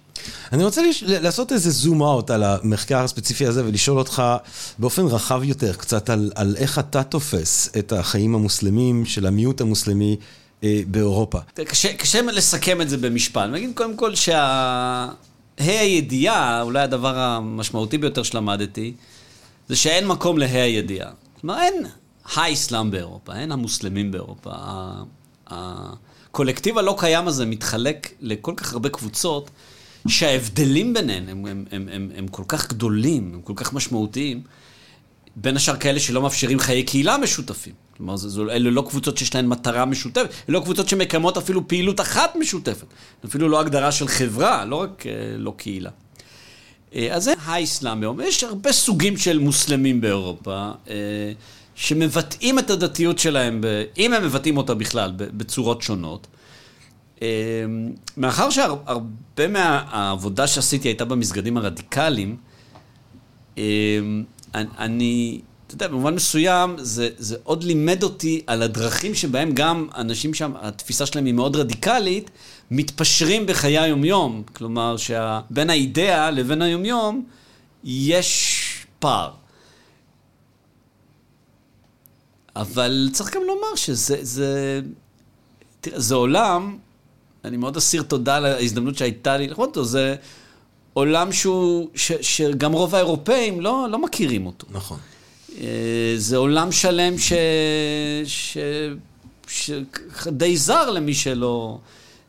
[0.54, 1.04] אני רוצה לש...
[1.04, 4.24] לעשות איזה זום אאוט על המחקר הספציפי הזה ולשאול אותך
[4.80, 10.18] באופן רחב יותר קצת על, על איך אתה תופס את החיים המוסלמים של המיעוט המוסלמי
[10.64, 11.40] אה, באירופה.
[11.66, 13.50] קשה, קשה לסכם את זה במשפט.
[13.52, 15.08] נגיד קודם כל שה...
[15.58, 18.94] ה' הידיעה, אולי הדבר המשמעותי ביותר שלמדתי,
[19.70, 21.12] זה שאין מקום לה' הידיעה.
[21.42, 21.86] כלומר, אין
[22.36, 24.52] האסלאם באירופה, אין המוסלמים באירופה.
[26.36, 29.50] הקולקטיב הלא קיים הזה מתחלק לכל כך הרבה קבוצות,
[30.08, 34.42] שההבדלים ביניהן הם, הם, הם, הם, הם כל כך גדולים, הם כל כך משמעותיים,
[35.36, 37.74] בין השאר כאלה שלא מאפשרים חיי קהילה משותפים.
[37.98, 41.68] כלומר, זה, זה, אלה לא קבוצות שיש להן מטרה משותפת, אלה לא קבוצות שמקיימות אפילו
[41.68, 42.88] פעילות אחת משותפת.
[43.26, 45.90] אפילו לא הגדרה של חברה, לא רק אה, לא קהילה.
[46.96, 48.22] אה, אז זה האסלאם היום.
[48.22, 50.72] יש הרבה סוגים של מוסלמים באירופה.
[51.76, 53.62] אה, שמבטאים את הדתיות שלהם,
[53.98, 56.28] אם הם מבטאים אותה בכלל, בצורות שונות.
[57.22, 57.28] אמ,
[58.18, 62.38] מאחר שהרבה מהעבודה שעשיתי הייתה במסגדים הרדיקליים,
[63.58, 64.24] אמ,
[64.56, 70.34] אני, אתה יודע, במובן מסוים, זה, זה עוד לימד אותי על הדרכים שבהם גם אנשים
[70.34, 72.32] שם, התפיסה שלהם היא מאוד רדיקלית,
[72.72, 74.44] מתפשרים בחיי היומיום.
[74.54, 77.26] כלומר, שבין האידאה לבין היומיום
[77.84, 79.32] יש פער.
[82.56, 84.82] אבל צריך גם לומר שזה, זה,
[85.82, 86.78] תראה, זה עולם,
[87.46, 90.16] אני מאוד אסיר תודה על ההזדמנות שהייתה לי לראות אותו, זה
[90.94, 94.68] עולם שהוא, ש, שגם רוב האירופאים לא, לא מכירים אותו.
[94.70, 94.98] נכון.
[95.62, 97.34] אה, זה עולם שלם ש...
[98.26, 98.58] ש...
[99.48, 99.72] ש...
[100.28, 101.78] די זר למי שלא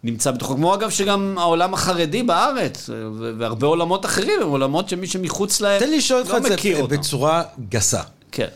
[0.04, 0.54] נמצא בתוכו.
[0.54, 2.90] כמו אגב שגם העולם החרדי בארץ,
[3.38, 5.86] והרבה עולמות אחרים הם עולמות שמי שמחוץ להם לא מכיר אותם.
[5.86, 8.00] תן לי לשאול אותך את זה בצורה גסה.
[8.32, 8.48] כן.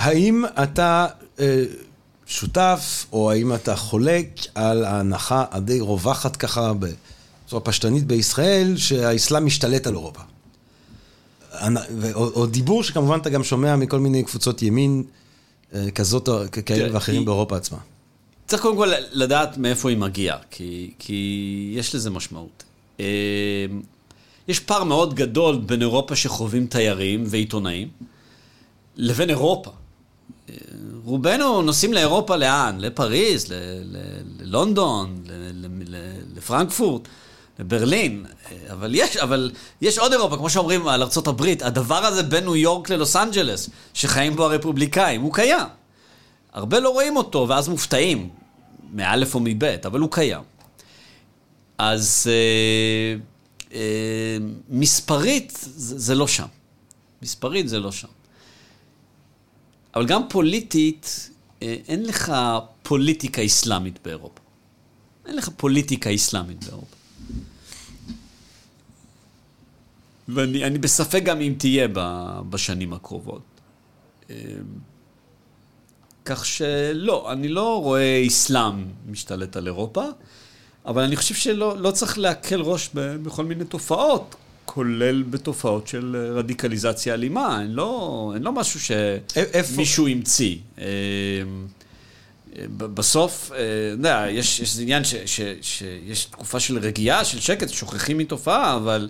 [0.00, 1.06] האם אתה
[1.40, 1.64] אה,
[2.26, 9.86] שותף, או האם אתה חולק על ההנחה הדי רווחת ככה בצורה פשטנית בישראל, שהאסלאם משתלט
[9.86, 10.20] על אירופה?
[12.14, 15.02] או, או דיבור שכמובן אתה גם שומע מכל מיני קבוצות ימין
[15.74, 16.28] אה, כזאת,
[16.66, 17.78] כאלה כן, ואחרים באירופה עצמה.
[18.46, 22.64] צריך קודם כל לדעת מאיפה היא מגיעה, כי, כי יש לזה משמעות.
[23.00, 23.04] אה,
[24.48, 27.88] יש פער מאוד גדול בין אירופה שחווים תיירים ועיתונאים,
[28.96, 29.70] לבין אירופה.
[31.04, 32.80] רובנו נוסעים לאירופה לאן?
[32.80, 33.46] לפריז,
[34.40, 35.22] ללונדון,
[36.36, 37.08] לפרנקפורט,
[37.58, 38.26] לברלין.
[38.70, 42.90] אבל יש, אבל יש עוד אירופה, כמו שאומרים על ארה"ב, הדבר הזה בין ניו יורק
[42.90, 45.66] ללוס אנג'לס, שחיים בו הרפובליקאים, הוא קיים.
[46.52, 48.28] הרבה לא רואים אותו, ואז מופתעים,
[48.92, 50.42] מאלף או מבית, אבל הוא קיים.
[51.78, 53.16] אז אה,
[53.74, 54.38] אה,
[54.68, 56.46] מספרית זה, זה לא שם.
[57.22, 58.08] מספרית זה לא שם.
[59.94, 61.30] אבל גם פוליטית,
[61.62, 62.32] אה, אין לך
[62.82, 64.40] פוליטיקה אסלאמית באירופה.
[65.26, 66.96] אין לך פוליטיקה אסלאמית באירופה.
[70.28, 71.88] ואני בספק גם אם תהיה
[72.50, 73.42] בשנים הקרובות.
[74.30, 74.34] אה,
[76.24, 80.04] כך שלא, אני לא רואה אסלאם משתלט על אירופה,
[80.86, 84.36] אבל אני חושב שלא לא צריך להקל ראש בכל מיני תופעות,
[84.74, 90.56] כולל בתופעות של אה, רדיקליזציה אלימה, אין לא, אין לא משהו שמישהו המציא.
[90.78, 90.84] אה,
[92.56, 93.60] אה, בסוף, אתה
[93.92, 99.08] יודע, יש, יש עניין ש, ש, שיש תקופה של רגיעה, של שקט, שוכחים מתופעה, אבל,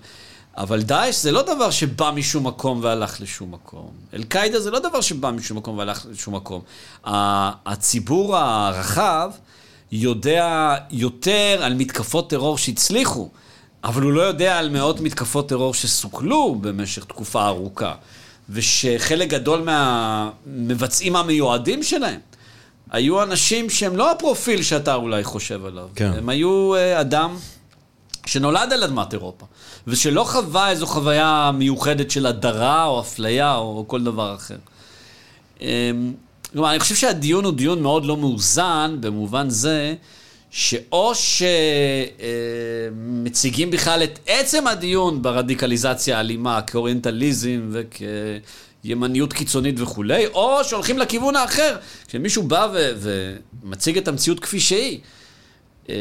[0.56, 3.90] אבל דאעש זה לא דבר שבא משום מקום והלך לשום מקום.
[4.14, 6.62] אל-קאעידה זה לא דבר שבא משום מקום והלך לשום מקום.
[7.04, 9.30] הציבור הרחב
[9.92, 13.28] יודע יותר על מתקפות טרור שהצליחו.
[13.84, 17.94] אבל הוא לא יודע על מאות מתקפות טרור שסוכלו במשך תקופה ארוכה,
[18.50, 22.20] ושחלק גדול מהמבצעים המיועדים שלהם
[22.90, 25.88] היו אנשים שהם לא הפרופיל שאתה אולי חושב עליו.
[25.94, 26.12] כן.
[26.16, 27.36] הם היו אה, אדם
[28.26, 29.46] שנולד על אדמת אירופה,
[29.86, 34.56] ושלא חווה איזו חוויה מיוחדת של הדרה או אפליה או כל דבר אחר.
[35.60, 35.66] אמ,
[36.52, 39.94] כלומר, אני חושב שהדיון הוא דיון מאוד לא מאוזן, במובן זה
[40.50, 41.12] שאו
[42.94, 47.70] שמציגים בכלל את עצם הדיון ברדיקליזציה האלימה כאוריינטליזם
[48.82, 51.76] וכימניות קיצונית וכולי, או שהולכים לכיוון האחר,
[52.08, 52.92] כשמישהו בא ו-
[53.62, 54.98] ומציג את המציאות כפי שהיא.
[55.88, 55.94] אה,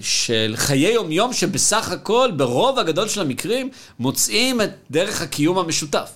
[0.00, 6.10] של חיי יומיום שבסך הכל, ברוב הגדול של המקרים, מוצאים את דרך הקיום המשותף.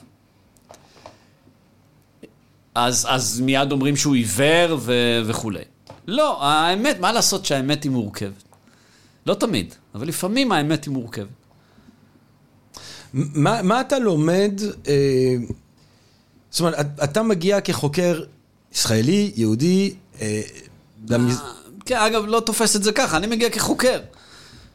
[2.75, 5.65] אז, אז מיד אומרים שהוא עיוור ו- וכולי.
[6.07, 8.43] לא, האמת, מה לעשות שהאמת היא מורכבת?
[9.27, 11.27] לא תמיד, אבל לפעמים האמת היא מורכבת.
[13.15, 15.35] מה, מה אתה לומד, אה,
[16.51, 18.23] זאת אומרת, אתה מגיע כחוקר
[18.75, 20.41] ישראלי, יהודי, אה,
[21.09, 21.41] למז...
[21.87, 24.01] כן, אגב, לא תופס את זה ככה, אני מגיע כחוקר.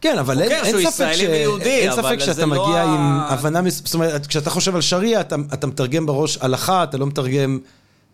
[0.01, 1.21] כן, אבל אין, אין ספק, ש...
[1.21, 4.75] ויהודי, אין אבל ספק זה שאתה לא מגיע ה- עם הבנה, זאת אומרת, כשאתה חושב
[4.75, 7.59] על שריעה, אתה, אתה מתרגם בראש הלכה, אתה לא מתרגם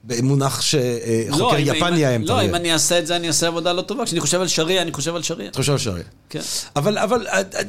[0.04, 2.40] במונח שחוקר לא, יפני היה לא, מתרגם.
[2.40, 4.06] אם אני אעשה את זה, אני אעשה עבודה לא טובה.
[4.06, 5.50] כשאני חושב על שריעה, אני חושב על שריעה.
[5.50, 6.08] אתה חושב על שריעה.
[6.30, 6.42] כן.
[6.76, 7.62] אבל, אבל, אה, אה,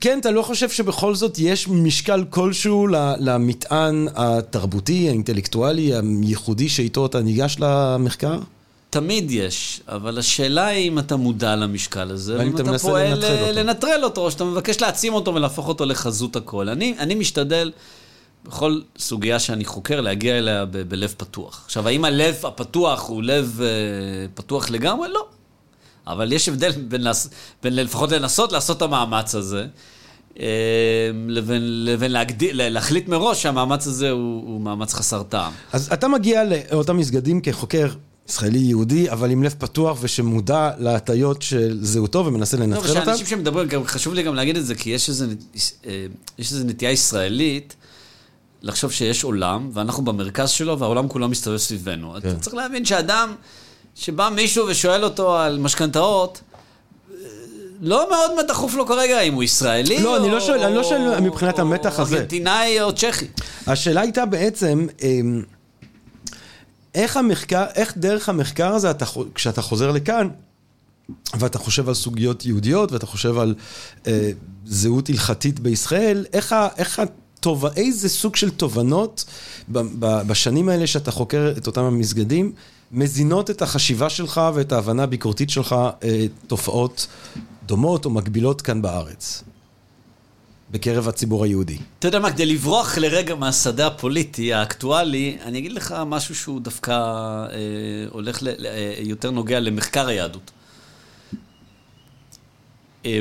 [0.00, 2.86] כן, אתה לא חושב שבכל זאת יש משקל כלשהו
[3.20, 8.38] למטען התרבותי, האינטלקטואלי, הייחודי שאיתו אתה ניגש למחקר?
[8.90, 13.48] תמיד יש, אבל השאלה היא אם אתה מודע למשקל הזה, ואם אתה פועל לנטרל אה,
[13.48, 13.60] אותו.
[13.60, 16.68] לנטרל אותו, או שאתה מבקש להעצים אותו ולהפוך אותו לחזות הכל.
[16.68, 17.72] אני, אני משתדל,
[18.46, 21.62] בכל סוגיה שאני חוקר, להגיע אליה ב- בלב פתוח.
[21.64, 23.66] עכשיו, האם הלב הפתוח הוא לב אה,
[24.34, 25.08] פתוח לגמרי?
[25.08, 25.26] לא.
[26.06, 27.28] אבל יש הבדל בין, לס...
[27.62, 29.66] בין לפחות לנסות לעשות את המאמץ הזה,
[30.40, 35.52] אה, לבין, לבין להגדיל, להחליט מראש שהמאמץ הזה הוא, הוא מאמץ חסר טעם.
[35.72, 37.88] אז אתה מגיע לאותם מסגדים כחוקר
[38.28, 43.04] ישראלי-יהודי, אבל עם לב פתוח ושמודע להטיות של זהותו ומנסה טוב, לנטרל אותם.
[43.04, 45.24] שאנשים שמדברים, גם חשוב לי גם להגיד את זה, כי יש איזו
[46.38, 47.76] יש איזו נטייה ישראלית
[48.66, 52.14] לחשוב שיש עולם, ואנחנו במרכז שלו, והעולם כולו מסתובב סביבנו.
[52.22, 52.28] כן.
[52.30, 53.34] אתה צריך להבין שאדם,
[53.94, 56.40] שבא מישהו ושואל אותו על משכנתאות,
[57.80, 60.82] לא מאוד דחוף לו כרגע אם הוא ישראלי, לא, אני לא או- שואל- אני לא
[60.84, 62.16] שואל מבחינת או המתח הזה.
[62.16, 63.26] ארגנטינאי או צ'כי.
[63.66, 65.42] השאלה הייתה בעצם, אמ,
[66.94, 69.04] איך המחקר, איך דרך המחקר הזה, אתה,
[69.34, 70.28] כשאתה חוזר לכאן,
[71.38, 73.54] ואתה חושב על סוגיות יהודיות, ואתה חושב על
[74.06, 74.30] אה,
[74.66, 77.02] זהות הלכתית בישראל, איך, ה- איך
[77.46, 77.66] התוב...
[77.66, 79.24] איזה סוג של תובנות
[79.68, 82.52] ב, ב, בשנים האלה שאתה חוקר את אותם המסגדים,
[82.92, 87.06] מזינות את החשיבה שלך ואת ההבנה הביקורתית שלך, אה, תופעות
[87.66, 89.44] דומות או מקבילות כאן בארץ,
[90.70, 91.78] בקרב הציבור היהודי.
[91.98, 96.92] אתה יודע מה, כדי לברוח לרגע מהשדה הפוליטי האקטואלי, אני אגיד לך משהו שהוא דווקא
[96.92, 97.56] אה,
[98.10, 100.50] הולך ל, אה, יותר נוגע למחקר היהדות.
[103.06, 103.20] אה,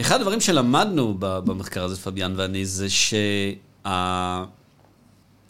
[0.00, 2.86] אחד הדברים שלמדנו במחקר הזה, פביאן ואני, זה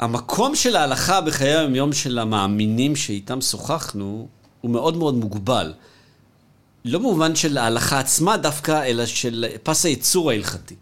[0.00, 4.28] שהמקום של ההלכה בחיי היום-יום של המאמינים שאיתם שוחחנו,
[4.60, 5.74] הוא מאוד מאוד מוגבל.
[6.84, 10.74] לא במובן של ההלכה עצמה דווקא, אלא של פס הייצור ההלכתי.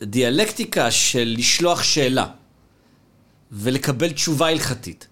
[0.00, 2.26] הדיאלקטיקה של לשלוח שאלה
[3.52, 5.06] ולקבל תשובה הלכתית,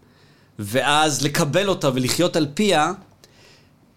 [0.59, 2.93] ואז לקבל אותה ולחיות על פיה,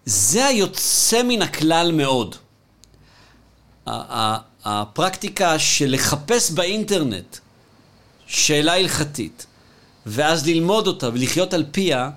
[0.06, 2.36] זה היוצא מן הכלל מאוד.
[4.64, 7.36] הפרקטיקה של לחפש באינטרנט
[8.26, 9.46] שאלה הלכתית,
[10.06, 12.10] ואז ללמוד אותה ולחיות על פיה,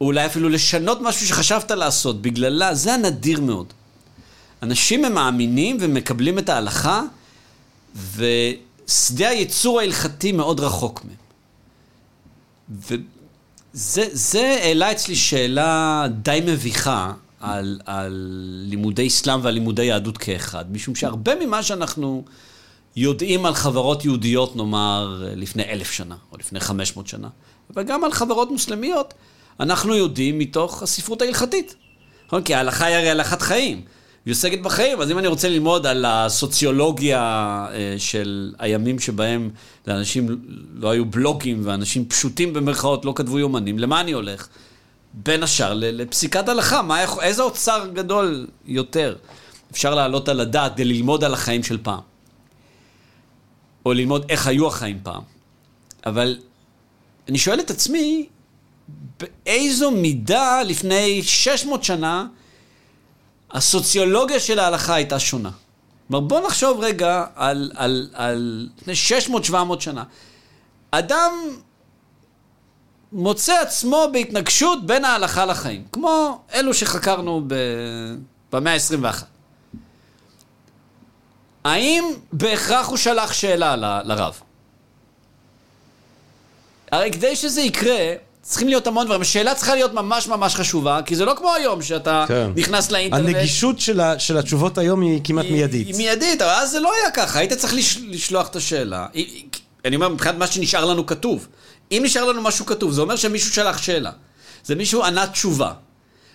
[0.00, 3.72] או אולי אפילו לשנות משהו שחשבת לעשות בגללה, זה הנדיר מאוד.
[4.62, 7.02] אנשים הם מאמינים ומקבלים את ההלכה,
[8.16, 11.14] ושדה הייצור ההלכתי מאוד רחוק מהם.
[13.74, 18.12] וזה זה העלה אצלי שאלה די מביכה על, על
[18.66, 22.24] לימודי אסלאם ועל לימודי יהדות כאחד, משום שהרבה ממה שאנחנו
[22.96, 27.28] יודעים על חברות יהודיות, נאמר, לפני אלף שנה, או לפני חמש מאות שנה,
[27.74, 29.14] אבל גם על חברות מוסלמיות,
[29.60, 31.74] אנחנו יודעים מתוך הספרות ההלכתית.
[32.44, 33.82] כי ההלכה היא הרי הלכת חיים.
[34.26, 37.20] היא עוסקת בחיים, אז אם אני רוצה ללמוד על הסוציולוגיה
[37.72, 39.50] אה, של הימים שבהם
[39.86, 40.28] לאנשים
[40.74, 44.48] לא היו בלוגים ואנשים פשוטים במרכאות לא כתבו יומנים, למה אני הולך?
[45.14, 49.16] בין השאר לפסיקת הלכה, מה איזה אוצר גדול יותר
[49.72, 52.00] אפשר להעלות על הדעת כדי ללמוד על החיים של פעם?
[53.86, 55.22] או ללמוד איך היו החיים פעם.
[56.06, 56.38] אבל
[57.28, 58.26] אני שואל את עצמי,
[59.20, 62.26] באיזו מידה לפני 600 שנה
[63.54, 65.50] הסוציולוגיה של ההלכה הייתה שונה.
[66.08, 68.94] כלומר, בוא נחשוב רגע על, על, על לפני
[69.50, 70.04] 600-700 שנה.
[70.90, 71.32] אדם
[73.12, 77.54] מוצא עצמו בהתנגשות בין ההלכה לחיים, כמו אלו שחקרנו ב...
[78.52, 79.24] במאה ה-21.
[81.64, 84.40] האם בהכרח הוא שלח שאלה ל- לרב?
[86.92, 88.12] הרי כדי שזה יקרה,
[88.44, 89.20] צריכים להיות המון דברים.
[89.20, 92.50] השאלה צריכה להיות ממש ממש חשובה, כי זה לא כמו היום שאתה כן.
[92.56, 93.26] נכנס לאינטרנט.
[93.28, 95.86] הנגישות של, ה, של התשובות היום היא כמעט היא- מיידית.
[95.86, 99.06] היא מיידית, אבל אז זה לא היה ככה, היית צריך לש, לשלוח את השאלה.
[99.84, 101.48] אני אומר, מבחינת מה שנשאר לנו כתוב.
[101.92, 104.10] אם נשאר לנו משהו כתוב, זה אומר שמישהו שלח שאלה.
[104.64, 105.72] זה מישהו ענה תשובה.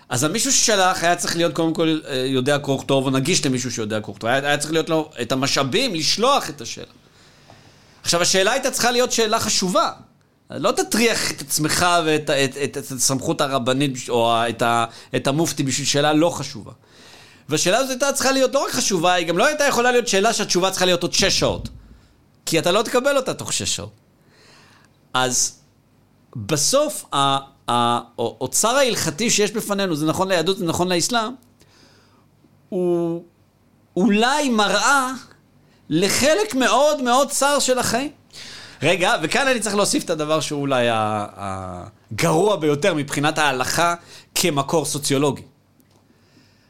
[0.08, 3.70] אז המישהו ששלח היה צריך להיות קודם כל אה, יודע קרוא וכתוב, או נגיש למישהו
[3.70, 4.30] שיודע קרוא וכתוב.
[4.30, 6.86] היה, היה צריך להיות לו את המשאבים לשלוח את השאלה.
[8.02, 9.90] עכשיו, השאלה הייתה צריכה להיות שאלה חשובה.
[10.50, 14.84] לא תטריח את עצמך ואת את, את, את הסמכות הרבנית או את, ה,
[15.16, 16.72] את המופתי בשביל שאלה לא חשובה.
[17.48, 20.32] והשאלה הזאת הייתה צריכה להיות לא רק חשובה, היא גם לא הייתה יכולה להיות שאלה
[20.32, 21.68] שהתשובה צריכה להיות עוד שש שעות.
[22.46, 23.92] כי אתה לא תקבל אותה תוך שש שעות.
[25.14, 25.58] אז
[26.36, 27.04] בסוף,
[27.68, 31.32] האוצר ההלכתי שיש בפנינו, זה נכון ליהדות, זה נכון לאסלאם,
[32.68, 33.24] הוא
[33.96, 35.12] אולי מראה
[35.88, 38.19] לחלק מאוד מאוד צר של החיים.
[38.82, 43.94] רגע, וכאן אני צריך להוסיף את הדבר שהוא אולי הגרוע ביותר מבחינת ההלכה
[44.34, 45.42] כמקור סוציולוגי.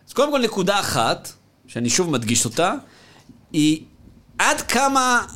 [0.09, 1.33] אז קודם כל נקודה אחת,
[1.67, 2.75] שאני שוב מדגיש אותה,
[3.53, 3.83] היא
[4.39, 5.27] עד כמה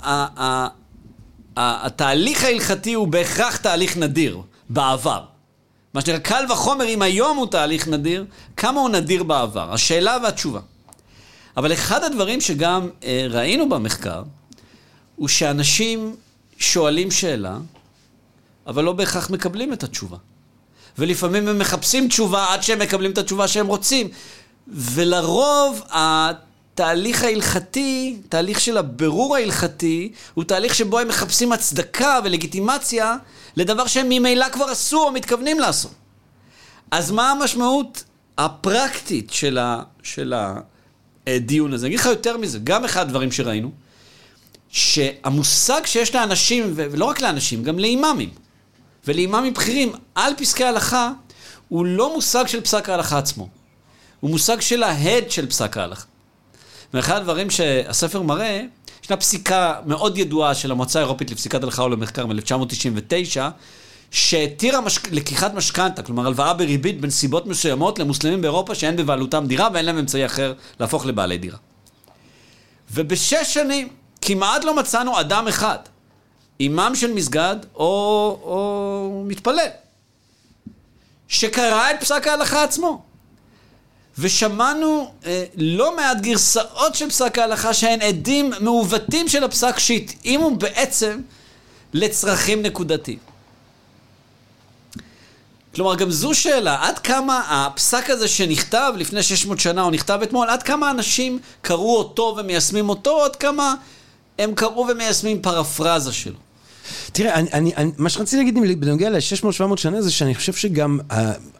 [1.57, 5.25] התהליך ההלכתי הוא בהכרח תהליך נדיר בעבר.
[5.95, 9.72] מה שנקרא, קל וחומר, אם היום הוא תהליך נדיר, כמה הוא נדיר בעבר?
[9.72, 10.61] השאלה והתשובה.
[11.57, 14.22] אבל אחד הדברים שגם אה, ראינו במחקר,
[15.16, 16.16] הוא שאנשים
[16.59, 17.59] שואלים שאלה,
[18.67, 20.17] אבל לא בהכרח מקבלים את התשובה.
[20.99, 24.09] ולפעמים הם מחפשים תשובה עד שהם מקבלים את התשובה שהם רוצים.
[24.69, 33.17] ולרוב התהליך ההלכתי, תהליך של הבירור ההלכתי, הוא תהליך שבו הם מחפשים הצדקה ולגיטימציה
[33.57, 35.93] לדבר שהם ממילא כבר עשו או מתכוונים לעשות.
[36.91, 38.05] אז מה המשמעות
[38.39, 39.31] הפרקטית
[40.03, 40.35] של,
[41.27, 41.87] הדיון הזה?
[41.87, 43.71] אני אגיד לך יותר מזה, גם אחד הדברים שראינו,
[44.75, 48.31] שהמושג שיש לאנשים, ולא רק לאנשים, גם לאימאמים,
[49.07, 51.12] ולאימאמים בכירים, על פסקי הלכה,
[51.68, 53.49] הוא לא מושג של פסק ההלכה עצמו.
[54.20, 56.05] הוא מושג של ההד של פסק ההלכה.
[56.95, 58.62] ואחד הדברים שהספר מראה,
[59.05, 63.41] ישנה פסיקה מאוד ידועה של המועצה האירופית לפסיקת הלכה ולמחקר מ-1999,
[64.11, 64.99] שהתירה מש...
[65.11, 70.27] לקיחת משכנתה, כלומר הלוואה בריבית בנסיבות מסוימות למוסלמים באירופה שאין בבעלותם דירה ואין להם אמצעי
[70.27, 71.59] אחר להפוך לבעלי דירה.
[72.93, 73.89] ובשש שנים
[74.27, 75.79] כמעט לא מצאנו אדם אחד,
[76.61, 77.85] אימאם של מסגד או,
[78.43, 79.68] או מתפלל,
[81.29, 83.03] שקרא את פסק ההלכה עצמו.
[84.18, 91.20] ושמענו אה, לא מעט גרסאות של פסק ההלכה שהן עדים מעוותים של הפסק שהתאימו בעצם
[91.93, 93.18] לצרכים נקודתיים.
[95.75, 100.49] כלומר, גם זו שאלה, עד כמה הפסק הזה שנכתב לפני 600 שנה, או נכתב אתמול,
[100.49, 103.75] עד כמה אנשים קראו אותו ומיישמים אותו, עד כמה
[104.39, 106.39] הם קראו ומיישמים פרפרזה שלו.
[107.12, 111.14] תראה, אני, אני, אני, מה שרציתי להגיד בנוגע ל-600-700 שנה זה שאני חושב שגם, uh,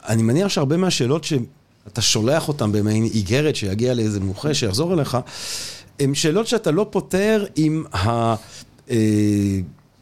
[0.09, 5.19] אני מניח שהרבה מהשאלות שאתה שולח אותן במעין איגרת שיגיע לאיזה מומחה שיחזור אליך,
[6.01, 8.35] הן שאלות שאתה לא פותר עם ה...
[8.89, 8.91] Uh,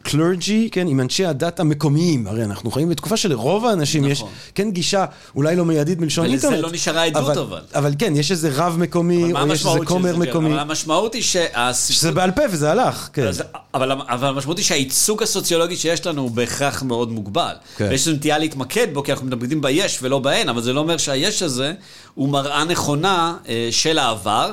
[0.02, 2.26] קלרג'י, כן, עם אנשי הדת המקומיים.
[2.26, 4.12] הרי אנחנו חיים בתקופה שלרוב האנשים נכון.
[4.12, 5.04] יש, כן, גישה,
[5.36, 6.52] אולי לא מיידית מלשון אינטרנט.
[6.52, 7.60] ולזה לא נשארה עדות אבל, אבל.
[7.74, 10.50] אבל כן, יש איזה רב מקומי, או יש איזה כומר מקומי.
[10.50, 11.96] אבל המשמעות היא שהסיפור...
[11.96, 13.30] שזה בעל פה וזה הלך, כן.
[13.74, 17.54] אבל, אבל המשמעות היא שהייצוג הסוציולוגי שיש לנו הוא בהכרח מאוד מוגבל.
[17.76, 17.88] כן.
[17.90, 20.96] ויש לנו נטייה להתמקד בו, כי אנחנו מדברים ביש ולא בהן, אבל זה לא אומר
[20.96, 21.72] שהיש הזה
[22.14, 24.52] הוא מראה נכונה אה, של העבר.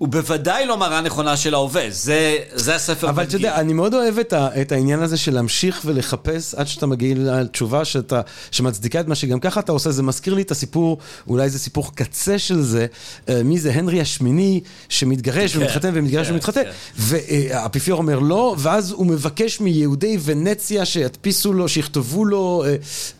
[0.00, 3.94] הוא בוודאי לא מראה נכונה של ההווה, זה, זה הספר אבל אתה יודע, אני מאוד
[3.94, 8.20] אוהב את, ה, את העניין הזה של להמשיך ולחפש עד שאתה מגיע לתשובה שאתה,
[8.50, 10.98] שמצדיקה את מה שגם ככה אתה עושה, זה מזכיר לי את הסיפור,
[11.28, 12.86] אולי זה סיפור קצה של זה,
[13.28, 16.70] אה, מי זה הנרי השמיני שמתגרש כן, ומתחתן ומתגרש כן, ומתחתן, כן.
[16.96, 22.68] והאפיפיור אומר לא, ואז הוא מבקש מיהודי ונציה שידפיסו לו, שיכתבו לו אה,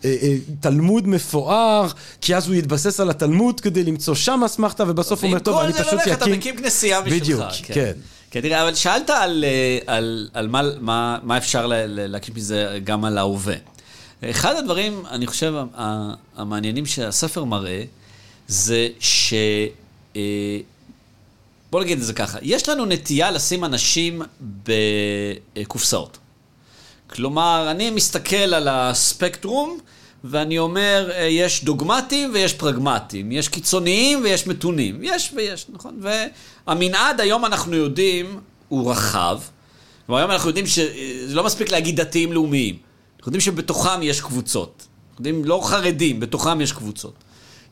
[0.05, 1.87] אה, אה, תלמוד מפואר,
[2.21, 5.73] כי אז הוא יתבסס על התלמוד כדי למצוא שם אסמכתה, ובסוף הוא אומר, טוב, אני
[5.73, 6.55] פשוט יקים...
[6.71, 7.21] נסיעה משלך.
[7.21, 7.73] בדיוק, כן.
[7.73, 7.91] כן.
[8.31, 13.05] כן, תראה, אבל שאלת על, אה, על, על מה, מה, מה אפשר להקיש מזה גם
[13.05, 13.55] על ההווה.
[14.23, 15.53] אחד הדברים, אני חושב,
[16.35, 17.83] המעניינים שהספר מראה,
[18.47, 19.33] זה ש...
[20.15, 20.21] אה,
[21.71, 24.21] בוא נגיד את זה ככה, יש לנו נטייה לשים אנשים
[25.55, 26.17] בקופסאות.
[27.09, 29.79] כלומר, אני מסתכל על הספקטרום,
[30.23, 36.01] ואני אומר, אה, יש דוגמטים ויש פרגמטים, יש קיצוניים ויש מתונים, יש ויש, נכון?
[36.67, 39.39] והמנעד היום אנחנו יודעים הוא רחב.
[40.05, 42.75] כלומר, היום אנחנו יודעים שזה לא מספיק להגיד דתיים לאומיים.
[43.17, 44.87] אנחנו יודעים שבתוכם יש קבוצות.
[45.09, 47.13] אנחנו יודעים, לא חרדים, בתוכם יש קבוצות.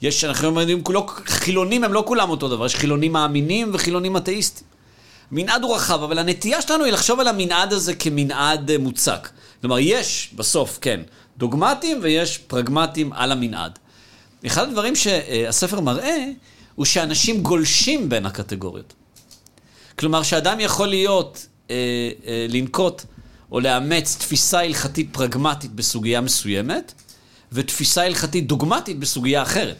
[0.01, 4.67] יש, אנחנו יודעים, לא, חילונים הם לא כולם אותו דבר, יש חילונים מאמינים וחילונים אתאיסטים.
[5.31, 9.29] מנעד הוא רחב, אבל הנטייה שלנו היא לחשוב על המנעד הזה כמנעד אה, מוצק.
[9.61, 11.01] כלומר, יש בסוף, כן,
[11.39, 13.79] דוגמטיים ויש פרגמטיים על המנעד.
[14.45, 16.25] אחד הדברים שהספר מראה,
[16.75, 18.93] הוא שאנשים גולשים בין הקטגוריות.
[19.99, 21.75] כלומר, שאדם יכול להיות, אה,
[22.25, 23.01] אה, לנקוט
[23.51, 26.93] או לאמץ תפיסה הלכתית פרגמטית בסוגיה מסוימת,
[27.51, 29.75] ותפיסה הלכתית דוגמטית בסוגיה אחרת.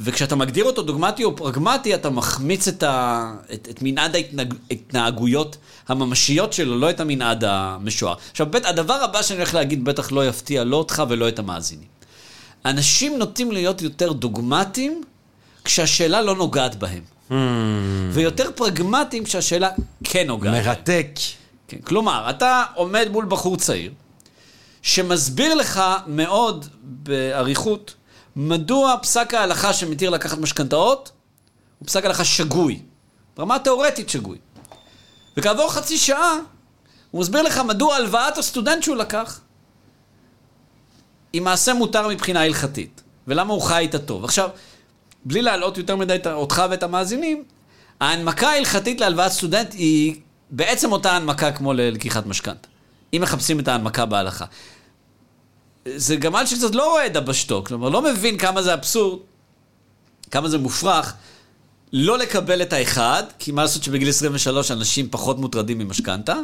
[0.00, 4.16] וכשאתה מגדיר אותו דוגמטי או פרגמטי, אתה מחמיץ את, ה, את, את מנעד
[4.70, 5.56] ההתנהגויות
[5.88, 8.14] הממשיות שלו, לא את המנעד המשוער.
[8.30, 11.86] עכשיו, בית, הדבר הבא שאני הולך להגיד בטח לא יפתיע לא אותך ולא את המאזינים.
[12.64, 15.02] אנשים נוטים להיות יותר דוגמטיים
[15.64, 17.02] כשהשאלה לא נוגעת בהם.
[17.30, 17.34] Hmm.
[18.12, 19.70] ויותר פרגמטיים כשהשאלה
[20.04, 20.66] כן נוגעת.
[20.66, 21.08] מרתק.
[21.68, 23.92] כן, כלומר, אתה עומד מול בחור צעיר,
[24.82, 27.94] שמסביר לך מאוד באריכות
[28.40, 31.12] מדוע פסק ההלכה שמתיר לקחת משכנתאות
[31.78, 32.82] הוא פסק הלכה שגוי.
[33.36, 34.38] ברמה תאורטית שגוי.
[35.36, 36.34] וכעבור חצי שעה
[37.10, 39.40] הוא מסביר לך מדוע הלוואת הסטודנט שהוא לקח
[41.32, 44.24] היא מעשה מותר מבחינה הלכתית, ולמה הוא חי איתה טוב.
[44.24, 44.50] עכשיו,
[45.24, 47.44] בלי להעלות יותר מדי אותך ואת המאזינים,
[48.00, 50.20] ההנמקה ההלכתית להלוואת סטודנט היא
[50.50, 52.68] בעצם אותה הנמקה כמו ללקיחת משכנתה.
[53.14, 54.44] אם מחפשים את ההנמקה בהלכה.
[55.96, 59.20] זה גמל שקצת לא רואה את דבשתו, כלומר לא מבין כמה זה אבסורד,
[60.30, 61.14] כמה זה מופרך,
[61.92, 66.36] לא לקבל את האחד, כי מה לעשות שבגיל 23 אנשים פחות מוטרדים ממשכנתה,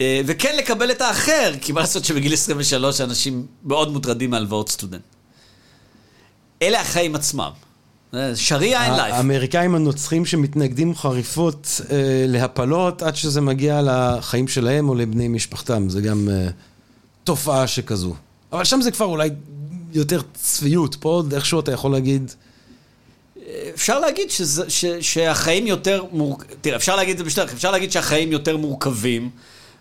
[0.00, 5.02] אה, וכן לקבל את האחר, כי מה לעשות שבגיל 23 אנשים מאוד מוטרדים מהלוואות סטודנט.
[6.62, 7.50] אלה החיים עצמם.
[8.34, 9.14] שריעה אין לייף.
[9.14, 11.96] האמריקאים הנוצרים שמתנגדים חריפות אה,
[12.28, 16.48] להפלות עד שזה מגיע לחיים שלהם או לבני משפחתם, זה גם אה,
[17.28, 18.14] תופעה שכזו.
[18.52, 19.30] אבל שם זה כבר אולי
[19.92, 22.32] יותר צפיות, פה עוד איכשהו אתה יכול להגיד...
[23.74, 27.92] אפשר להגיד שזה, ש, שהחיים יותר מורכבים, תראה, אפשר להגיד את זה בשתי אפשר להגיד
[27.92, 29.30] שהחיים יותר מורכבים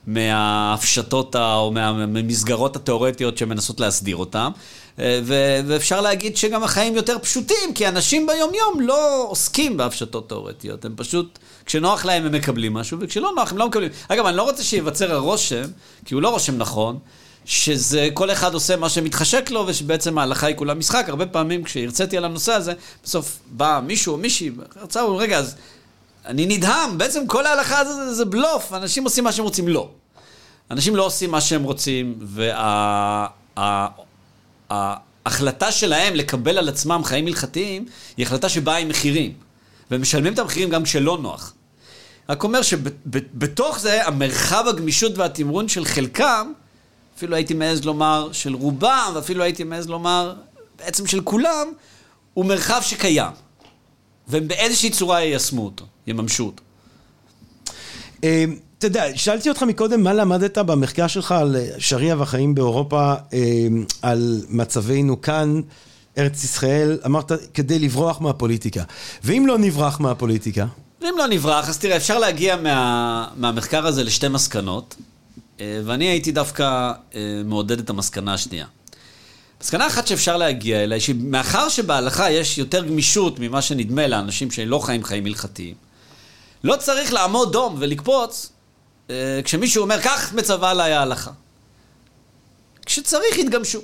[0.08, 4.52] מההפשטות או מהמסגרות התיאורטיות שמנסות להסדיר אותם.
[5.00, 10.86] אה, ו- ואפשר להגיד שגם החיים יותר פשוטים, כי אנשים ביומיום לא עוסקים בהפשטות תיאורטיות,
[10.86, 13.89] הם פשוט, כשנוח להם הם מקבלים משהו, וכשלא נוח הם לא מקבלים.
[14.08, 15.64] אגב, אני לא רוצה שייווצר הרושם,
[16.06, 17.00] כי הוא לא רושם נכון,
[17.48, 21.06] שזה כל אחד עושה מה שמתחשק לו, ושבעצם ההלכה היא כולה משחק.
[21.08, 22.74] הרבה פעמים כשהרציתי על הנושא הזה,
[23.04, 25.56] בסוף בא מישהו או מישהי, הרצאה, הוא רגע, אז
[26.26, 29.68] אני נדהם, בעצם כל ההלכה הזאת זה, זה בלוף, אנשים עושים מה שהם רוצים.
[29.68, 29.89] לא.
[30.72, 32.20] אנשים לא עושים מה שהם רוצים,
[34.70, 37.86] וההחלטה שלהם לקבל על עצמם חיים הלכתיים,
[38.18, 39.34] היא החלטה שבאה עם מחירים.
[39.91, 41.54] והם משלמים את המחירים גם כשלא נוח.
[42.30, 46.52] רק אומר שבתוך זה, המרחב הגמישות והתמרון של חלקם,
[47.18, 50.34] אפילו הייתי מעז לומר של רובם, ואפילו הייתי מעז לומר
[50.78, 51.68] בעצם של כולם,
[52.34, 53.32] הוא מרחב שקיים.
[54.28, 56.63] והם באיזושהי צורה יישמו אותו, יממשו אותו.
[58.24, 63.86] אמ, אתה יודע, שאלתי אותך מקודם מה למדת במחקר שלך על שריעה והחיים באירופה, אמ,
[64.01, 65.61] על מצבנו כאן,
[66.18, 68.84] ארץ ישראל, אמרת כדי לברוח מהפוליטיקה.
[69.24, 70.65] ואם לא נברח מהפוליטיקה?
[71.01, 74.95] ואם לא נברח, אז תראה, אפשר להגיע מה, מהמחקר הזה לשתי מסקנות,
[75.60, 78.66] ואני הייתי דווקא אה, מעודד את המסקנה השנייה.
[79.62, 84.80] מסקנה אחת שאפשר להגיע אליה, היא שמאחר שבהלכה יש יותר גמישות ממה שנדמה לאנשים שלא
[84.80, 85.76] חיים חיים הלכתיים,
[86.64, 88.51] לא צריך לעמוד דום ולקפוץ
[89.10, 91.32] אה, כשמישהו אומר, כך מצווה עליי ההלכה.
[92.86, 93.80] כשצריך יתגמשו.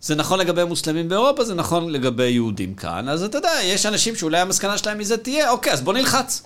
[0.00, 3.08] זה נכון לגבי מוסלמים באירופה, זה נכון לגבי יהודים כאן.
[3.08, 6.42] אז אתה יודע, יש אנשים שאולי המסקנה שלהם מזה תהיה, אוקיי, אז בוא נלחץ.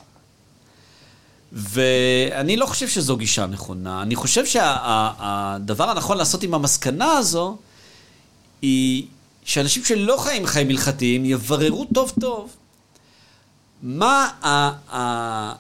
[1.53, 4.03] ואני לא חושב שזו גישה נכונה.
[4.03, 7.57] אני חושב שהדבר שה, הנכון לעשות עם המסקנה הזו,
[8.63, 9.07] היא
[9.45, 12.57] שאנשים שלא חיים חיים הלכתיים יבררו טוב טוב
[13.83, 14.49] מה ה,
[14.97, 15.53] ה,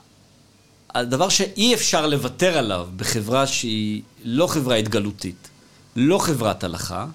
[0.95, 5.49] הדבר שאי אפשר לוותר עליו בחברה שהיא לא חברה התגלותית,
[5.97, 7.07] לא חברת הלכה,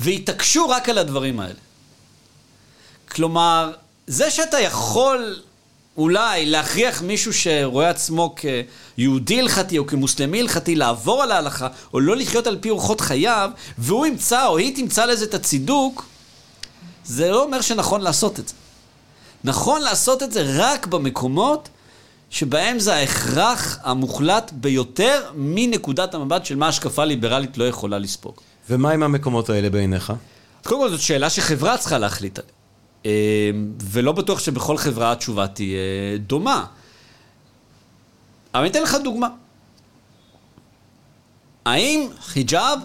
[0.00, 1.58] והתעקשו רק על הדברים האלה.
[3.08, 3.72] כלומר,
[4.06, 5.40] זה שאתה יכול
[5.96, 8.34] אולי להכריח מישהו שרואה עצמו
[8.96, 13.50] כיהודי הלכתי או כמוסלמי הלכתי לעבור על ההלכה, או לא לחיות על פי אורחות חייו,
[13.78, 16.06] והוא ימצא או היא תמצא לזה את הצידוק,
[17.04, 18.54] זה לא אומר שנכון לעשות את זה.
[19.44, 21.68] נכון לעשות את זה רק במקומות
[22.30, 28.34] שבהם זה ההכרח המוחלט ביותר מנקודת המבט של מה השקפה ליברלית לא יכולה לספוג.
[28.70, 30.12] ומה עם המקומות האלה בעיניך?
[30.64, 32.55] קודם כל זאת שאלה שחברה צריכה להחליט עליה.
[33.06, 36.66] אמ, ולא בטוח שבכל חברה התשובה תהיה דומה.
[38.54, 39.28] אבל אני אתן לך דוגמה.
[41.64, 42.78] האם חיג'אב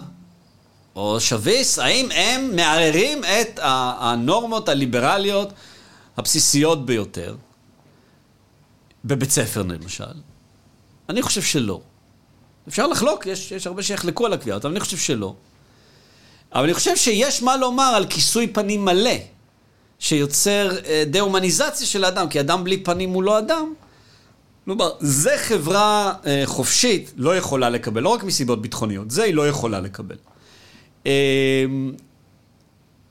[0.96, 5.52] או שביס, האם הם מערערים את הנורמות הליברליות
[6.16, 7.36] הבסיסיות ביותר?
[9.04, 10.04] בבית ספר למשל.
[11.08, 11.80] אני חושב שלא.
[12.68, 15.34] אפשר לחלוק, יש, יש הרבה שיחלקו על הקביעות, אבל אני חושב שלא.
[16.54, 19.10] אבל אני חושב שיש מה לומר על כיסוי פנים מלא.
[20.02, 23.74] שיוצר אה, דה-הומניזציה של האדם, כי אדם בלי פנים הוא לא אדם.
[24.64, 29.48] כלומר, זה חברה אה, חופשית לא יכולה לקבל, לא רק מסיבות ביטחוניות, זה היא לא
[29.48, 30.16] יכולה לקבל.
[31.06, 31.64] אה,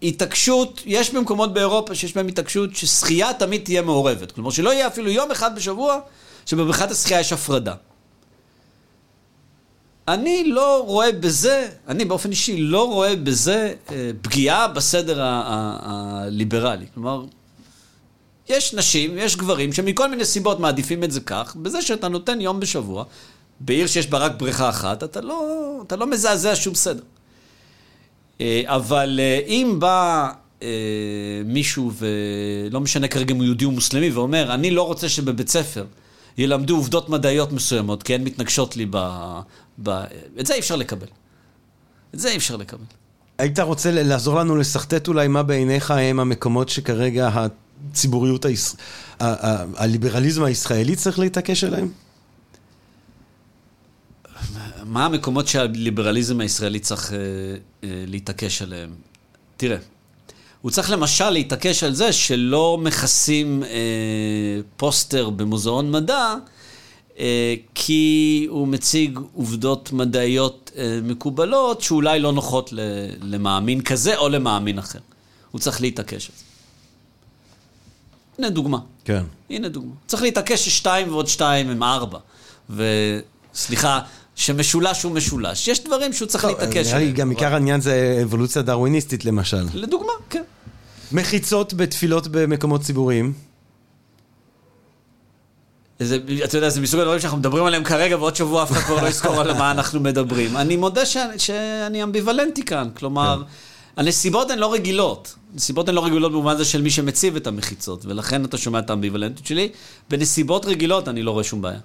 [0.03, 4.31] התעקשות, יש במקומות באירופה שיש בהם התעקשות ששחייה תמיד תהיה מעורבת.
[4.31, 5.99] כלומר, שלא יהיה אפילו יום אחד בשבוע
[6.45, 7.73] שבבריכת השחייה יש הפרדה.
[10.07, 16.85] אני לא רואה בזה, אני באופן אישי לא רואה בזה אה, פגיעה בסדר הליברלי.
[16.93, 17.25] כלומר,
[18.49, 22.59] יש נשים, יש גברים שמכל מיני סיבות מעדיפים את זה כך, בזה שאתה נותן יום
[22.59, 23.03] בשבוע,
[23.59, 27.03] בעיר שיש בה רק בריכה אחת, אתה לא, אתה לא מזעזע שום סדר.
[28.41, 30.31] אה, אבל אה, אם בא
[31.45, 35.85] מישהו, ולא משנה כרגע אם הוא יהודי או מוסלמי, ואומר, אני לא רוצה שבבית ספר
[36.37, 38.85] ילמדו עובדות מדעיות מסוימות, כי הן מתנגשות לי
[39.83, 39.89] ב...
[40.39, 41.07] את זה אי אפשר לקבל.
[42.15, 42.83] את זה אי אפשר לקבל.
[43.37, 47.29] היית רוצה לעזור לנו לשרטט אולי מה בעיניך הם המקומות שכרגע
[47.89, 48.73] הציבוריות, היש...
[49.19, 51.91] הליברליזם הישראלי צריך להתעקש עליהם?
[54.85, 57.17] מה המקומות שהליברליזם הישראלי צריך אה,
[57.83, 58.89] אה, להתעקש עליהם?
[59.57, 59.77] תראה,
[60.61, 63.69] הוא צריך למשל להתעקש על זה שלא מכסים אה,
[64.77, 66.35] פוסטר במוזיאון מדע,
[67.75, 72.73] כי הוא מציג עובדות מדעיות אה, מקובלות שאולי לא נוחות
[73.21, 74.99] למאמין כזה או למאמין אחר.
[75.51, 76.43] הוא צריך להתעקש על זה.
[78.37, 78.77] הנה דוגמה.
[79.05, 79.23] כן.
[79.49, 79.91] הנה דוגמה.
[80.07, 82.19] צריך להתעקש ששתיים ועוד שתיים הם ארבע.
[82.69, 83.99] וסליחה,
[84.35, 85.67] שמשולש הוא משולש.
[85.67, 87.07] יש דברים שהוא צריך להתעקש עליהם.
[87.07, 89.65] לי גם עיקר העניין זה אבולוציה דרוויניסטית למשל.
[89.73, 90.43] לדוגמה, כן.
[91.11, 93.33] מחיצות בתפילות במקומות ציבוריים.
[96.05, 99.01] זה, אתה יודע, זה מסוג הדברים שאנחנו מדברים עליהם כרגע, ועוד שבוע אף אחד כבר
[99.03, 100.57] לא יזכור על מה אנחנו מדברים.
[100.57, 104.01] אני מודה ש, שאני אמביוולנטי כאן, כלומר, כן.
[104.01, 105.35] הנסיבות הן לא רגילות.
[105.53, 108.89] הנסיבות הן לא רגילות במובן הזה של מי שמציב את המחיצות, ולכן אתה שומע את
[108.89, 109.69] האמביוולנטיות שלי.
[110.09, 111.79] בנסיבות רגילות אני לא רואה שום בעיה.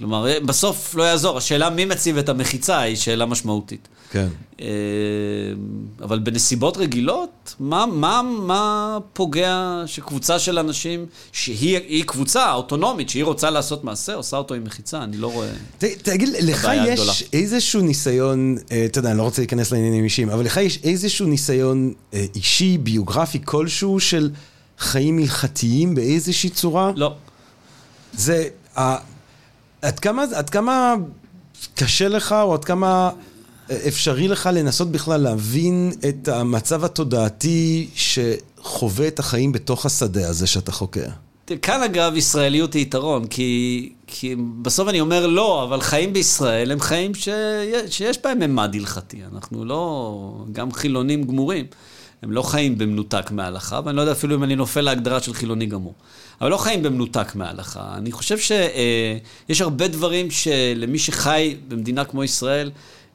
[0.00, 3.88] כלומר, בסוף לא יעזור, השאלה מי מציב את המחיצה היא שאלה משמעותית.
[4.10, 4.28] כן.
[4.60, 4.66] אה,
[6.02, 13.50] אבל בנסיבות רגילות, מה, מה, מה פוגע שקבוצה של אנשים, שהיא קבוצה אוטונומית, שהיא רוצה
[13.50, 15.02] לעשות מעשה, עושה אותו עם מחיצה?
[15.02, 15.48] אני לא רואה...
[15.78, 17.12] ת, תגיד, לך יש גדולה.
[17.32, 21.26] איזשהו ניסיון, אה, אתה יודע, אני לא רוצה להיכנס לעניינים אישיים, אבל לך יש איזשהו
[21.26, 24.30] ניסיון אה, אישי, ביוגרפי כלשהו, של
[24.78, 26.92] חיים הלכתיים באיזושהי צורה?
[26.96, 27.14] לא.
[28.12, 28.48] זה...
[29.82, 30.94] עד כמה, עד כמה
[31.74, 33.10] קשה לך, או עד כמה
[33.88, 40.72] אפשרי לך לנסות בכלל להבין את המצב התודעתי שחווה את החיים בתוך השדה הזה שאתה
[40.72, 41.06] חוקר?
[41.62, 46.80] כאן אגב ישראליות היא יתרון, כי, כי בסוף אני אומר לא, אבל חיים בישראל הם
[46.80, 47.28] חיים ש,
[47.88, 49.20] שיש בהם ממד הלכתי.
[49.32, 51.66] אנחנו לא גם חילונים גמורים.
[52.22, 55.66] הם לא חיים במנותק מההלכה, ואני לא יודע אפילו אם אני נופל להגדרה של חילוני
[55.66, 55.94] גמור.
[56.40, 57.94] אבל לא חיים במנותק מההלכה.
[57.94, 62.70] אני חושב שיש הרבה דברים שלמי שחי במדינה כמו ישראל,